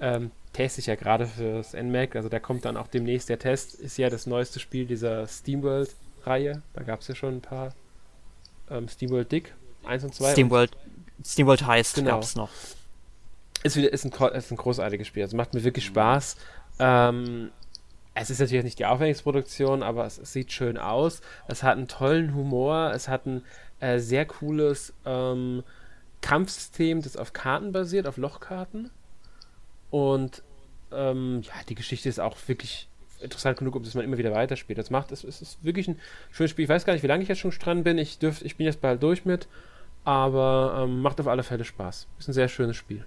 [0.00, 3.74] Ähm, teste ich ja gerade fürs NMAC, also da kommt dann auch demnächst der Test,
[3.74, 6.62] ist ja das neueste Spiel dieser SteamWorld-Reihe.
[6.74, 7.74] Da gab es ja schon ein paar
[8.70, 10.32] ähm, SteamWorld Dick 1 und 2.
[10.32, 10.76] SteamWorld,
[11.24, 12.10] SteamWorld heißt, Genau.
[12.12, 12.50] gab's noch.
[13.62, 15.22] ist, wieder, ist, ein, ist ein großartiges Spiel.
[15.22, 16.36] Also macht mir wirklich Spaß.
[16.78, 17.50] Ähm,
[18.14, 21.20] es ist natürlich nicht die aufwendigste Produktion, aber es, es sieht schön aus.
[21.46, 22.92] Es hat einen tollen Humor.
[22.94, 23.44] Es hat ein
[23.80, 25.62] äh, sehr cooles ähm,
[26.20, 28.90] Kampfsystem, das auf Karten basiert, auf Lochkarten.
[29.90, 30.42] Und
[30.92, 32.88] ähm, ja, die Geschichte ist auch wirklich
[33.20, 34.78] interessant genug, um dass man immer wieder weiterspielt.
[34.78, 35.98] Das macht es, es ist wirklich ein
[36.30, 36.64] schönes Spiel.
[36.64, 37.98] Ich weiß gar nicht, wie lange ich jetzt schon dran bin.
[37.98, 39.48] Ich dürf, ich bin jetzt bald durch mit,
[40.08, 42.06] aber ähm, macht auf alle Fälle Spaß.
[42.18, 43.04] Ist ein sehr schönes Spiel.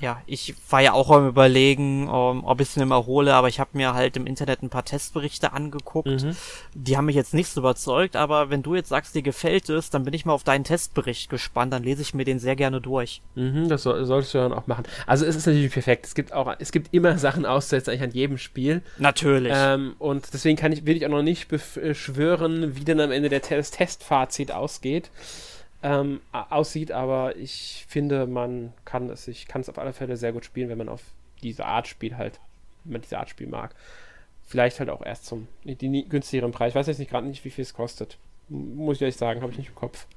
[0.00, 3.46] Ja, ich war ja auch am überlegen, ähm, ob ich es mir mal hole, aber
[3.46, 6.08] ich habe mir halt im Internet ein paar Testberichte angeguckt.
[6.08, 6.36] Mhm.
[6.74, 9.88] Die haben mich jetzt nicht so überzeugt, aber wenn du jetzt sagst, dir gefällt es,
[9.88, 12.80] dann bin ich mal auf deinen Testbericht gespannt, dann lese ich mir den sehr gerne
[12.80, 13.22] durch.
[13.36, 14.84] Mhm, das soll, solltest du dann auch machen.
[15.06, 16.06] Also es ist natürlich perfekt.
[16.06, 18.82] Es gibt auch, es gibt immer Sachen auszusetzen, eigentlich an jedem Spiel.
[18.98, 19.52] Natürlich.
[19.54, 23.28] Ähm, und deswegen kann ich, will ich auch noch nicht beschwören, wie dann am Ende
[23.28, 25.10] der das Testfazit ausgeht.
[25.86, 30.32] Ähm, aussieht, aber ich finde, man kann es, ich kann es auf alle Fälle sehr
[30.32, 31.02] gut spielen, wenn man auf
[31.44, 32.40] diese Art Spiel halt,
[32.82, 33.72] wenn man diese Art Spiel mag.
[34.44, 36.70] Vielleicht halt auch erst zum die, günstigeren Preis.
[36.70, 38.18] Ich weiß jetzt nicht gerade nicht, wie viel es kostet.
[38.48, 40.08] Muss ich ehrlich sagen, habe ich nicht im Kopf.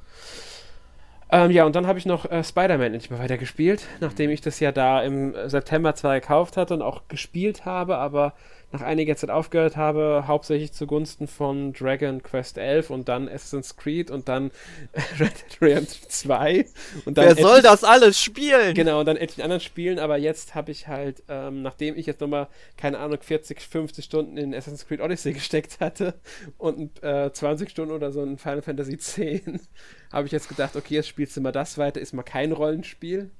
[1.32, 4.59] Ähm, ja, und dann habe ich noch äh, Spider-Man endlich mal weitergespielt, nachdem ich das
[4.59, 8.34] ja da im September zwar gekauft hatte und auch gespielt habe, aber
[8.72, 14.11] nach einiger Zeit aufgehört habe, hauptsächlich zugunsten von Dragon Quest 11 und dann Assassin's Creed
[14.11, 14.51] und dann
[15.20, 16.65] Red Dead Redemption 2
[17.05, 18.76] und dann Wer soll das alles spielen?
[18.76, 22.22] Genau, und dann etlichen anderen Spielen, aber jetzt habe ich halt, ähm, nachdem ich jetzt
[22.22, 22.47] nochmal,
[22.78, 26.13] keine Ahnung, 40, 50 Stunden in Assassin's Creed Odyssey gesteckt hatte
[26.57, 29.20] und äh, 20 Stunden oder so in Final Fantasy X,
[30.11, 33.32] habe ich jetzt gedacht, okay, jetzt spielst du mal das weiter, ist mal kein Rollenspiel.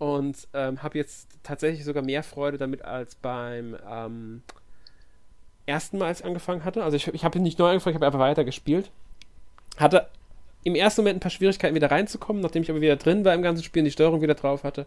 [0.00, 4.42] Und ähm, habe jetzt tatsächlich sogar mehr Freude damit als beim ähm,
[5.66, 6.82] ersten Mal, als ich angefangen hatte.
[6.82, 8.90] Also ich, ich habe nicht neu angefangen, ich habe einfach weiter gespielt.
[9.76, 10.08] Hatte
[10.64, 13.42] im ersten Moment ein paar Schwierigkeiten wieder reinzukommen, nachdem ich aber wieder drin war im
[13.42, 14.86] ganzen Spiel und die Steuerung wieder drauf hatte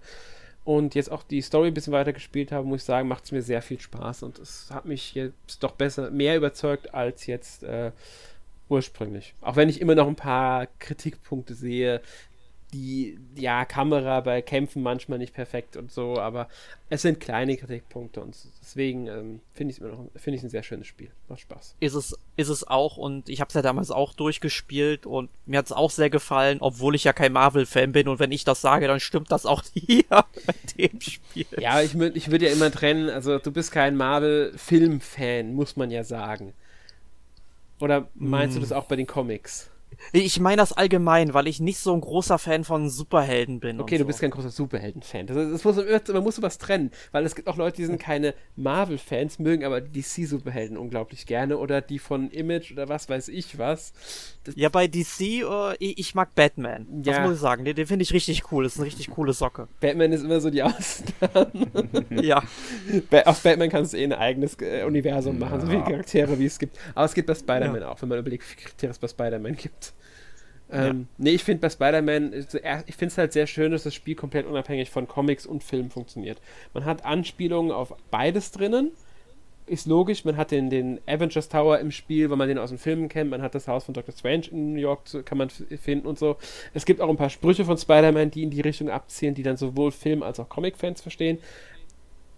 [0.65, 3.31] und jetzt auch die Story ein bisschen weiter gespielt habe, muss ich sagen, macht es
[3.31, 7.63] mir sehr viel Spaß und es hat mich jetzt doch besser, mehr überzeugt als jetzt
[7.63, 7.91] äh,
[8.69, 9.33] ursprünglich.
[9.41, 12.01] Auch wenn ich immer noch ein paar Kritikpunkte sehe,
[12.73, 16.49] die, ja, Kamera bei Kämpfen manchmal nicht perfekt und so, aber
[16.89, 20.49] es sind kleine Kritikpunkte und deswegen ähm, finde ich es immer noch, finde ich ein
[20.49, 21.11] sehr schönes Spiel.
[21.29, 21.75] Macht Spaß.
[21.79, 25.59] ist es, ist es auch und ich habe es ja damals auch durchgespielt und mir
[25.59, 28.61] hat es auch sehr gefallen, obwohl ich ja kein Marvel-Fan bin und wenn ich das
[28.61, 31.45] sage, dann stimmt das auch hier bei dem Spiel.
[31.59, 36.03] Ja, ich, ich würde ja immer trennen, also du bist kein Marvel-Film-Fan, muss man ja
[36.03, 36.53] sagen.
[37.79, 39.69] Oder meinst du das auch bei den Comics?
[40.11, 43.79] Ich meine das allgemein, weil ich nicht so ein großer Fan von Superhelden bin.
[43.79, 44.07] Okay, und du so.
[44.07, 45.27] bist kein großer Superhelden-Fan.
[45.27, 48.33] Das, das muss, man muss sowas trennen, weil es gibt auch Leute, die sind keine
[48.55, 53.57] Marvel-Fans, mögen aber die DC-Superhelden unglaublich gerne oder die von Image oder was weiß ich
[53.57, 53.93] was.
[54.55, 56.85] Ja, bei DC, äh, ich, mag Batman.
[56.89, 57.23] Das Ja.
[57.23, 57.63] muss ich sagen.
[57.65, 58.63] Den, den finde ich richtig cool.
[58.63, 59.67] Das ist eine richtig coole Socke.
[59.79, 61.51] Batman ist immer so die Ausnahme.
[62.09, 62.43] ja.
[63.09, 66.45] Ba- Auf Batman kannst du eh ein eigenes äh, Universum machen, so viele Charaktere wie
[66.45, 66.77] es gibt.
[66.95, 69.55] Aber es gibt bei Spider-Man auch, wenn man überlegt, wie viele Charaktere es bei Spider-Man
[69.55, 69.93] gibt.
[70.71, 72.33] Ähm, Nee, ich finde bei Spider-Man,
[72.63, 75.63] er- ich finde es halt sehr schön, dass das Spiel komplett unabhängig von Comics und
[75.63, 76.39] Filmen funktioniert.
[76.73, 78.91] Man hat Anspielungen auf beides drinnen.
[79.65, 82.77] Ist logisch, man hat den, den Avengers Tower im Spiel, weil man den aus den
[82.77, 83.29] Filmen kennt.
[83.29, 84.13] Man hat das Haus von Dr.
[84.13, 86.35] Strange in New York, zu- kann man finden und so.
[86.73, 89.55] Es gibt auch ein paar Sprüche von Spider-Man, die in die Richtung abzielen, die dann
[89.55, 91.37] sowohl Film- als auch Comic-Fans verstehen.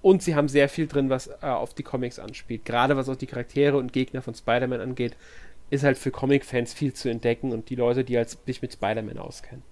[0.04, 2.64] Und sie haben sehr viel drin, was äh, auf die Comics anspielt.
[2.64, 5.16] Gerade was auch die Charaktere und Gegner von Spider-Man angeht,
[5.72, 9.18] ist halt für Comic-Fans viel zu entdecken und die Leute, die halt sich mit Spider-Man
[9.18, 9.64] auskennen.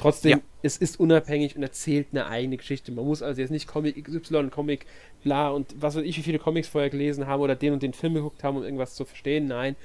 [0.00, 0.44] Trotzdem, Ja.
[0.62, 2.90] es ist unabhängig und erzählt eine eigene Geschichte.
[2.90, 4.86] Man muss also jetzt nicht Comic XY, Comic
[5.22, 7.92] bla und was weiß ich, wie viele Comics vorher gelesen haben oder den und den
[7.92, 9.46] Film geguckt haben, um irgendwas zu verstehen.
[9.46, 9.76] Nein,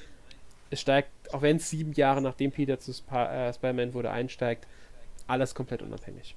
[0.70, 4.66] es steigt, auch wenn es sieben Jahre nachdem Peter zu Sp äh, Spider-Man wurde, einsteigt,
[5.28, 6.36] alles komplett unabhängig.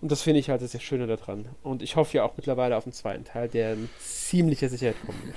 [0.00, 1.46] Und das finde ich halt das sehr Schöne daran.
[1.62, 5.20] Und ich hoffe ja auch mittlerweile auf den zweiten Teil, der mit ziemlicher Sicherheit kommen
[5.26, 5.36] wird.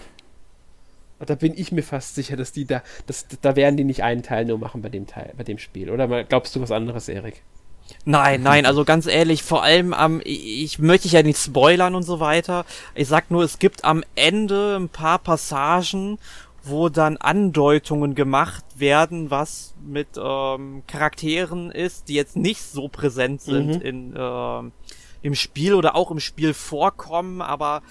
[1.26, 4.24] Da bin ich mir fast sicher, dass die da, dass, da werden die nicht einen
[4.24, 5.90] Teil nur machen bei dem Teil, bei dem Spiel.
[5.90, 7.42] Oder glaubst du was anderes, Erik?
[8.06, 12.04] Nein, nein, also ganz ehrlich, vor allem am, ich, möchte ich ja nicht spoilern und
[12.04, 12.66] so weiter.
[12.96, 16.18] Ich sag nur, es gibt am Ende ein paar Passagen,
[16.64, 23.42] wo dann Andeutungen gemacht werden, was mit ähm, Charakteren ist, die jetzt nicht so präsent
[23.42, 23.82] sind Mhm.
[23.82, 24.72] in ähm,
[25.24, 27.84] im Spiel oder auch im Spiel vorkommen, aber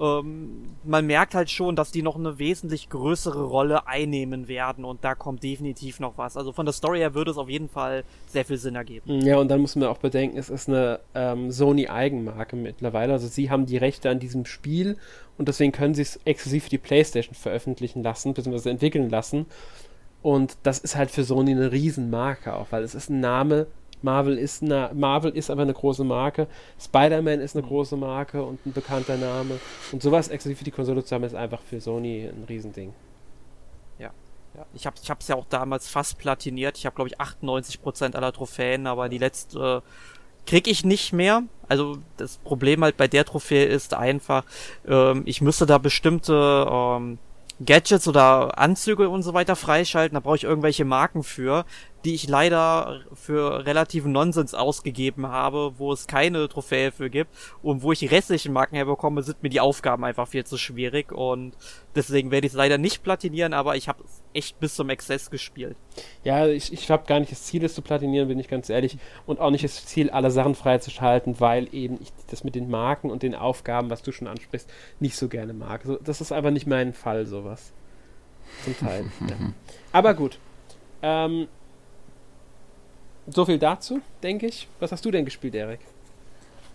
[0.00, 5.04] ähm, man merkt halt schon, dass die noch eine wesentlich größere Rolle einnehmen werden und
[5.04, 6.36] da kommt definitiv noch was.
[6.36, 9.20] Also von der Story her würde es auf jeden Fall sehr viel Sinn ergeben.
[9.20, 13.12] Ja, und dann muss man auch bedenken, es ist eine ähm, Sony-Eigenmarke mittlerweile.
[13.12, 14.96] Also sie haben die Rechte an diesem Spiel
[15.36, 19.46] und deswegen können sie es exklusiv für die PlayStation veröffentlichen lassen, beziehungsweise entwickeln lassen.
[20.22, 23.68] Und das ist halt für Sony eine Riesenmarke auch, weil es ist ein Name,
[24.02, 26.46] Marvel ist, eine, Marvel ist aber eine große Marke.
[26.80, 27.68] Spider-Man ist eine mhm.
[27.68, 29.58] große Marke und ein bekannter Name.
[29.92, 32.92] Und sowas exklusiv für die Konsole zu haben, ist einfach für Sony ein Riesending.
[33.98, 34.10] Ja.
[34.54, 34.66] ja.
[34.74, 36.78] Ich habe es ja auch damals fast platiniert.
[36.78, 41.42] Ich habe, glaube ich, 98% aller Trophäen, aber die letzte äh, kriege ich nicht mehr.
[41.68, 44.44] Also das Problem halt bei der Trophäe ist einfach,
[44.86, 47.18] ähm, ich müsste da bestimmte ähm,
[47.64, 50.14] Gadgets oder Anzüge und so weiter freischalten.
[50.14, 51.64] Da brauche ich irgendwelche Marken für
[52.04, 57.82] die ich leider für relativen Nonsens ausgegeben habe, wo es keine Trophäe für gibt und
[57.82, 61.54] wo ich die restlichen Marken herbekomme, sind mir die Aufgaben einfach viel zu schwierig und
[61.94, 65.30] deswegen werde ich es leider nicht platinieren, aber ich habe es echt bis zum Exzess
[65.30, 65.76] gespielt.
[66.22, 68.96] Ja, ich, ich habe gar nicht das Ziel, es zu platinieren, bin ich ganz ehrlich,
[69.26, 73.10] und auch nicht das Ziel, alle Sachen freizuschalten, weil eben ich das mit den Marken
[73.10, 74.70] und den Aufgaben, was du schon ansprichst,
[75.00, 75.82] nicht so gerne mag.
[76.04, 77.72] Das ist einfach nicht mein Fall, sowas.
[78.64, 79.04] Zum Teil.
[79.28, 79.36] ja.
[79.92, 80.38] Aber gut.
[81.02, 81.48] Ähm,
[83.34, 84.68] so viel dazu, denke ich.
[84.80, 85.80] Was hast du denn gespielt, Erik?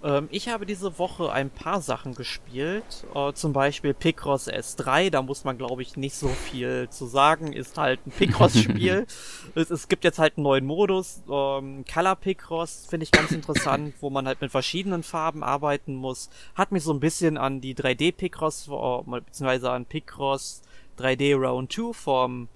[0.04, 3.06] Ähm, ich habe diese Woche ein paar Sachen gespielt.
[3.16, 5.10] Äh, zum Beispiel Picross S3.
[5.10, 7.54] Da muss man, glaube ich, nicht so viel zu sagen.
[7.54, 9.08] Ist halt ein Picross-Spiel.
[9.56, 11.22] es, es, gibt jetzt halt einen neuen Modus.
[11.30, 16.30] Ähm, Color Picross finde ich ganz interessant, wo man halt mit verschiedenen Farben arbeiten muss.
[16.56, 20.62] Hat mich so ein bisschen an die 3D-Picross, äh, beziehungsweise an Picross
[21.00, 22.50] 3D Round 2 vom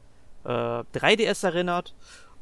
[0.43, 1.93] äh, 3DS erinnert.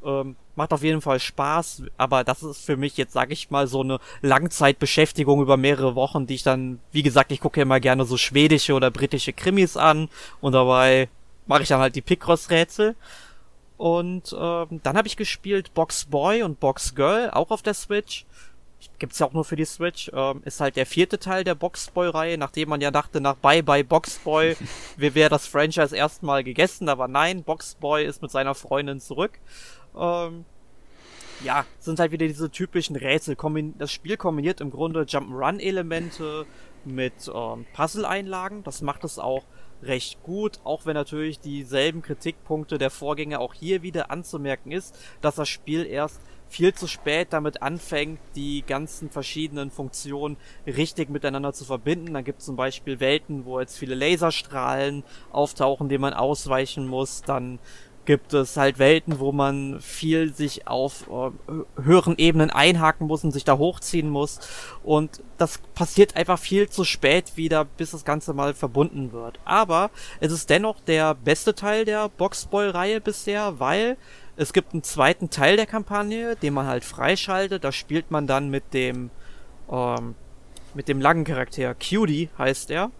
[0.04, 3.66] Ähm, macht auf jeden Fall Spaß, aber das ist für mich jetzt, sage ich mal,
[3.66, 8.04] so eine Langzeitbeschäftigung über mehrere Wochen, die ich dann, wie gesagt, ich gucke immer gerne
[8.04, 10.08] so schwedische oder britische Krimis an
[10.40, 11.08] und dabei
[11.46, 12.96] mache ich dann halt die Picross-Rätsel.
[13.76, 18.24] Und ähm, dann habe ich gespielt Box Boy und Box Girl, auch auf der Switch.
[18.98, 20.10] Gibt's ja auch nur für die Switch.
[20.14, 23.62] Ähm, ist halt der vierte Teil der Box Boy-Reihe, nachdem man ja dachte, nach Bye
[23.62, 24.56] Bye Box Boy
[24.96, 29.38] wäre das Franchise erstmal gegessen, aber nein, Box Boy ist mit seiner Freundin zurück.
[29.96, 30.44] Ähm,
[31.44, 33.36] ja, sind halt wieder diese typischen Rätsel.
[33.78, 36.46] Das Spiel kombiniert im Grunde Jump'n'Run-Elemente
[36.84, 38.62] mit ähm, Puzzle-Einlagen.
[38.62, 39.44] Das macht es auch
[39.82, 45.34] recht gut, auch wenn natürlich dieselben Kritikpunkte der Vorgänger auch hier wieder anzumerken ist, dass
[45.34, 50.36] das Spiel erst viel zu spät damit anfängt, die ganzen verschiedenen Funktionen
[50.66, 52.14] richtig miteinander zu verbinden.
[52.14, 57.22] Dann gibt es zum Beispiel Welten, wo jetzt viele Laserstrahlen auftauchen, denen man ausweichen muss.
[57.22, 57.58] Dann
[58.06, 63.32] gibt es halt Welten, wo man viel sich auf äh, höheren Ebenen einhaken muss und
[63.32, 64.40] sich da hochziehen muss.
[64.82, 69.38] Und das passiert einfach viel zu spät wieder, bis das Ganze mal verbunden wird.
[69.44, 69.90] Aber
[70.20, 73.96] es ist dennoch der beste Teil der Boxboy-Reihe bisher, weil
[74.36, 77.64] es gibt einen zweiten Teil der Kampagne, den man halt freischaltet.
[77.64, 79.10] Da spielt man dann mit dem
[79.70, 80.14] ähm,
[80.76, 82.90] mit dem langen Charakter Cutie heißt er.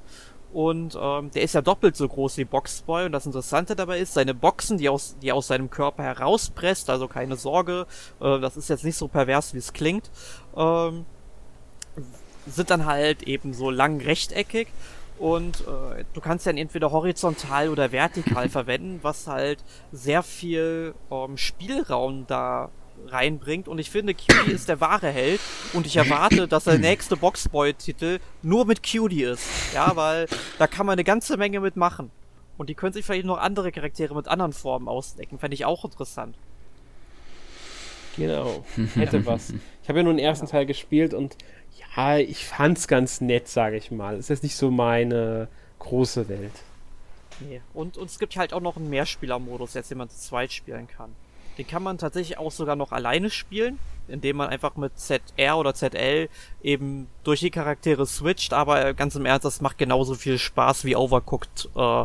[0.57, 3.05] Und ähm, der ist ja doppelt so groß wie Boxboy.
[3.05, 7.09] Und das Interessante dabei ist, seine Boxen, die aus, die aus seinem Körper herauspresst, also
[7.09, 7.87] keine Sorge,
[8.23, 10.11] äh, das ist jetzt nicht so pervers, wie es klingt,
[10.57, 11.05] ähm,
[12.47, 14.69] sind dann halt eben so lang rechteckig.
[15.19, 21.37] Und äh, du kannst ja entweder horizontal oder vertikal verwenden, was halt sehr viel ähm,
[21.37, 22.71] Spielraum da
[23.07, 25.41] reinbringt und ich finde, Cutie ist der wahre Held
[25.73, 29.47] und ich erwarte, dass der nächste Boxboy-Titel nur mit Cutie ist.
[29.75, 30.27] Ja, weil
[30.59, 32.11] da kann man eine ganze Menge mitmachen.
[32.59, 35.39] Und die können sich vielleicht noch andere Charaktere mit anderen Formen ausdecken.
[35.39, 36.37] Fände ich auch interessant.
[38.17, 38.65] Genau.
[38.95, 39.53] Hätte was.
[39.83, 41.37] Ich habe ja nur den ersten Teil gespielt und
[41.97, 44.17] ja, ich fand's ganz nett, sage ich mal.
[44.17, 46.53] Es ist nicht so meine große Welt.
[47.41, 47.61] Nee.
[47.75, 50.89] Und, und es gibt halt auch noch einen Mehrspieler-Modus, jetzt den man zu zweit spielen
[50.89, 51.15] kann.
[51.59, 53.79] Den kann man tatsächlich auch sogar noch alleine spielen,
[54.09, 56.29] indem man einfach mit ZR oder ZL
[56.63, 60.97] eben durch die Charaktere switcht, aber ganz im Ernst, das macht genauso viel Spaß wie
[60.97, 62.05] Overcooked äh, äh,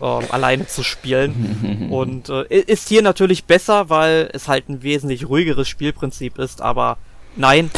[0.00, 1.88] alleine zu spielen.
[1.90, 6.98] Und äh, ist hier natürlich besser, weil es halt ein wesentlich ruhigeres Spielprinzip ist, aber
[7.34, 7.70] nein,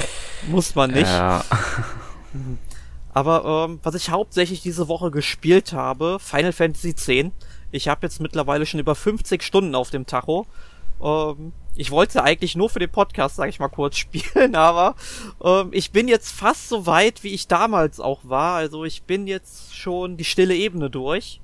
[0.49, 1.09] muss man nicht.
[1.09, 1.45] Ja.
[3.15, 7.09] Aber ähm, was ich hauptsächlich diese Woche gespielt habe, Final Fantasy X.
[7.73, 10.47] Ich habe jetzt mittlerweile schon über 50 Stunden auf dem Tacho
[11.03, 14.97] ähm, ich wollte eigentlich nur für den Podcast, sag ich mal, kurz spielen, aber
[15.43, 18.57] ähm, ich bin jetzt fast so weit, wie ich damals auch war.
[18.57, 21.41] Also ich bin jetzt schon die stille Ebene durch.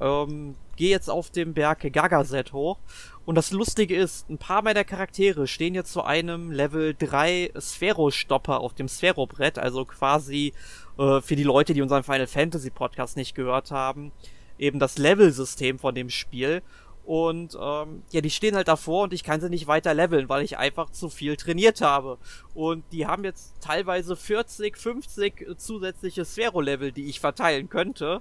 [0.00, 2.78] Ähm, Gehe jetzt auf dem Berg Gagaset hoch.
[3.26, 8.60] Und das Lustige ist, ein paar meiner Charaktere stehen jetzt zu einem Level 3 Sphero-Stopper
[8.60, 10.54] auf dem Sphero-Brett, also quasi
[10.98, 14.10] äh, für die Leute, die unseren Final Fantasy Podcast nicht gehört haben,
[14.58, 16.62] eben das Level-System von dem Spiel.
[17.04, 20.44] Und ähm, ja, die stehen halt davor und ich kann sie nicht weiter leveln, weil
[20.44, 22.18] ich einfach zu viel trainiert habe.
[22.54, 28.20] Und die haben jetzt teilweise 40, 50 zusätzliche Sphero-Level, die ich verteilen könnte.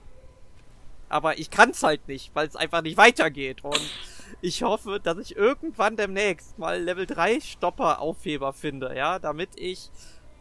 [1.07, 3.63] Aber ich kann es halt nicht, weil es einfach nicht weitergeht.
[3.63, 3.82] Und
[4.41, 9.89] ich hoffe, dass ich irgendwann demnächst mal Level 3 Stopper-Aufheber finde, ja, damit ich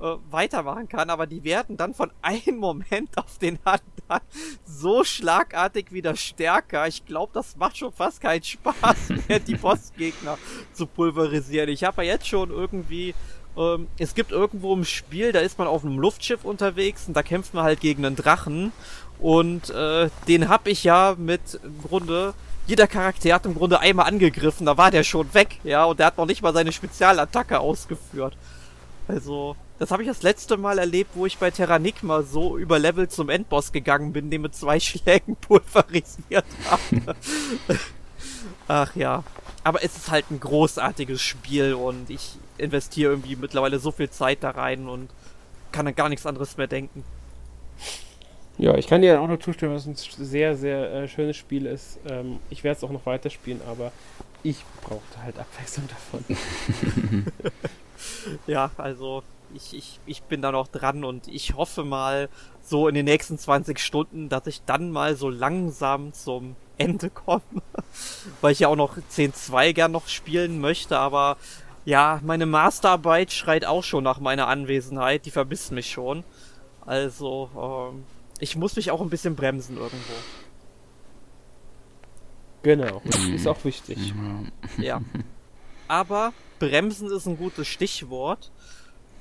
[0.01, 4.27] äh, weitermachen kann, aber die werden dann von einem Moment auf den anderen
[4.65, 6.87] so schlagartig wieder stärker.
[6.87, 10.39] Ich glaube, das macht schon fast keinen Spaß mehr, die Bossgegner
[10.73, 11.69] zu pulverisieren.
[11.69, 13.15] Ich habe ja jetzt schon irgendwie
[13.57, 17.23] ähm, es gibt irgendwo im Spiel, da ist man auf einem Luftschiff unterwegs und da
[17.23, 18.73] kämpft man halt gegen einen Drachen
[19.19, 22.35] und äh, den hab ich ja mit im Grunde
[22.69, 26.07] jeder Charakter hat im Grunde einmal angegriffen, da war der schon weg, ja, und der
[26.07, 28.37] hat noch nicht mal seine Spezialattacke ausgeführt.
[29.09, 33.09] Also, das habe ich das letzte Mal erlebt, wo ich bei Terranigma so über Level
[33.09, 37.16] zum Endboss gegangen bin, den mit zwei Schlägen pulverisiert habe.
[38.66, 39.22] Ach ja.
[39.64, 44.43] Aber es ist halt ein großartiges Spiel und ich investiere irgendwie mittlerweile so viel Zeit
[44.43, 45.11] da rein und
[45.72, 47.05] kann an gar nichts anderes mehr denken.
[48.57, 51.66] Ja, ich kann dir auch nur zustimmen, dass es ein sehr, sehr äh, schönes Spiel
[51.66, 52.01] ist.
[52.09, 53.93] Ähm, ich werde es auch noch weiterspielen, aber
[54.43, 56.24] ich brauchte halt Abwechslung davon.
[58.49, 59.22] ja, also
[59.55, 62.29] ich, ich, ich bin da noch dran und ich hoffe mal
[62.63, 67.43] so in den nächsten 20 Stunden, dass ich dann mal so langsam zum Ende komme.
[68.41, 71.37] Weil ich ja auch noch 10.2 gern noch spielen möchte, aber
[71.85, 75.25] ja, meine Masterarbeit schreit auch schon nach meiner Anwesenheit.
[75.25, 76.23] Die vermisst mich schon.
[76.85, 77.51] Also,
[77.95, 78.05] ähm,
[78.41, 80.15] ich muss mich auch ein bisschen bremsen irgendwo.
[82.63, 83.01] Genau,
[83.35, 84.13] ist auch wichtig.
[84.77, 85.01] Ja.
[85.87, 88.51] Aber bremsen ist ein gutes Stichwort.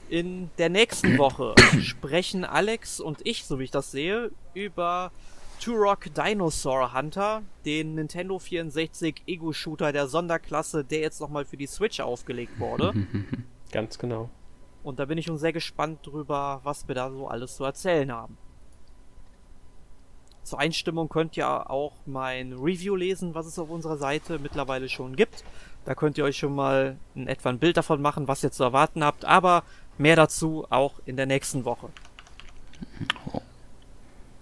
[0.09, 5.11] In der nächsten Woche sprechen Alex und ich, so wie ich das sehe, über
[5.59, 11.99] Turok Dinosaur Hunter, den Nintendo 64 Ego-Shooter der Sonderklasse, der jetzt nochmal für die Switch
[11.99, 12.93] aufgelegt wurde.
[13.71, 14.29] Ganz genau.
[14.83, 18.11] Und da bin ich schon sehr gespannt drüber, was wir da so alles zu erzählen
[18.11, 18.37] haben.
[20.43, 25.17] Zur Einstimmung könnt ihr auch mein Review lesen, was es auf unserer Seite mittlerweile schon
[25.17, 25.43] gibt.
[25.83, 28.63] Da könnt ihr euch schon mal in etwa ein Bild davon machen, was ihr zu
[28.63, 29.25] erwarten habt.
[29.25, 29.63] Aber
[29.97, 31.89] mehr dazu auch in der nächsten Woche.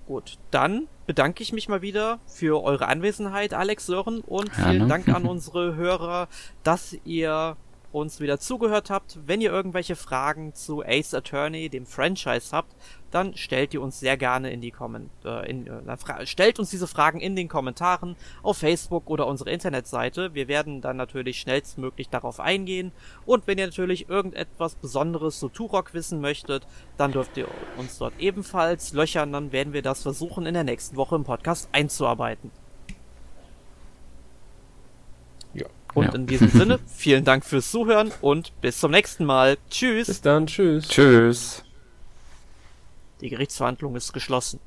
[0.08, 4.88] Gut, dann bedanke ich mich mal wieder für eure Anwesenheit, Alex Sören, und vielen ja,
[4.88, 6.28] Dank an unsere Hörer,
[6.64, 7.58] dass ihr
[7.96, 9.20] uns wieder zugehört habt.
[9.26, 12.76] Wenn ihr irgendwelche Fragen zu Ace Attorney, dem Franchise habt,
[13.12, 17.22] dann stellt ihr uns sehr gerne in die Kommentare, äh, äh, stellt uns diese Fragen
[17.22, 20.34] in den Kommentaren auf Facebook oder unsere Internetseite.
[20.34, 22.92] Wir werden dann natürlich schnellstmöglich darauf eingehen.
[23.26, 26.68] Und wenn ihr natürlich irgendetwas Besonderes zu Turok wissen möchtet,
[26.98, 29.32] dann dürft ihr uns dort ebenfalls löchern.
[29.32, 32.52] Dann werden wir das versuchen in der nächsten Woche im Podcast einzuarbeiten.
[35.54, 35.68] Ja.
[35.96, 36.14] Und ja.
[36.14, 39.58] in diesem Sinne, vielen Dank fürs Zuhören und bis zum nächsten Mal.
[39.72, 40.08] Tschüss.
[40.08, 40.88] Bis dann, tschüss.
[40.88, 41.64] Tschüss.
[43.22, 44.60] Die Gerichtsverhandlung ist geschlossen.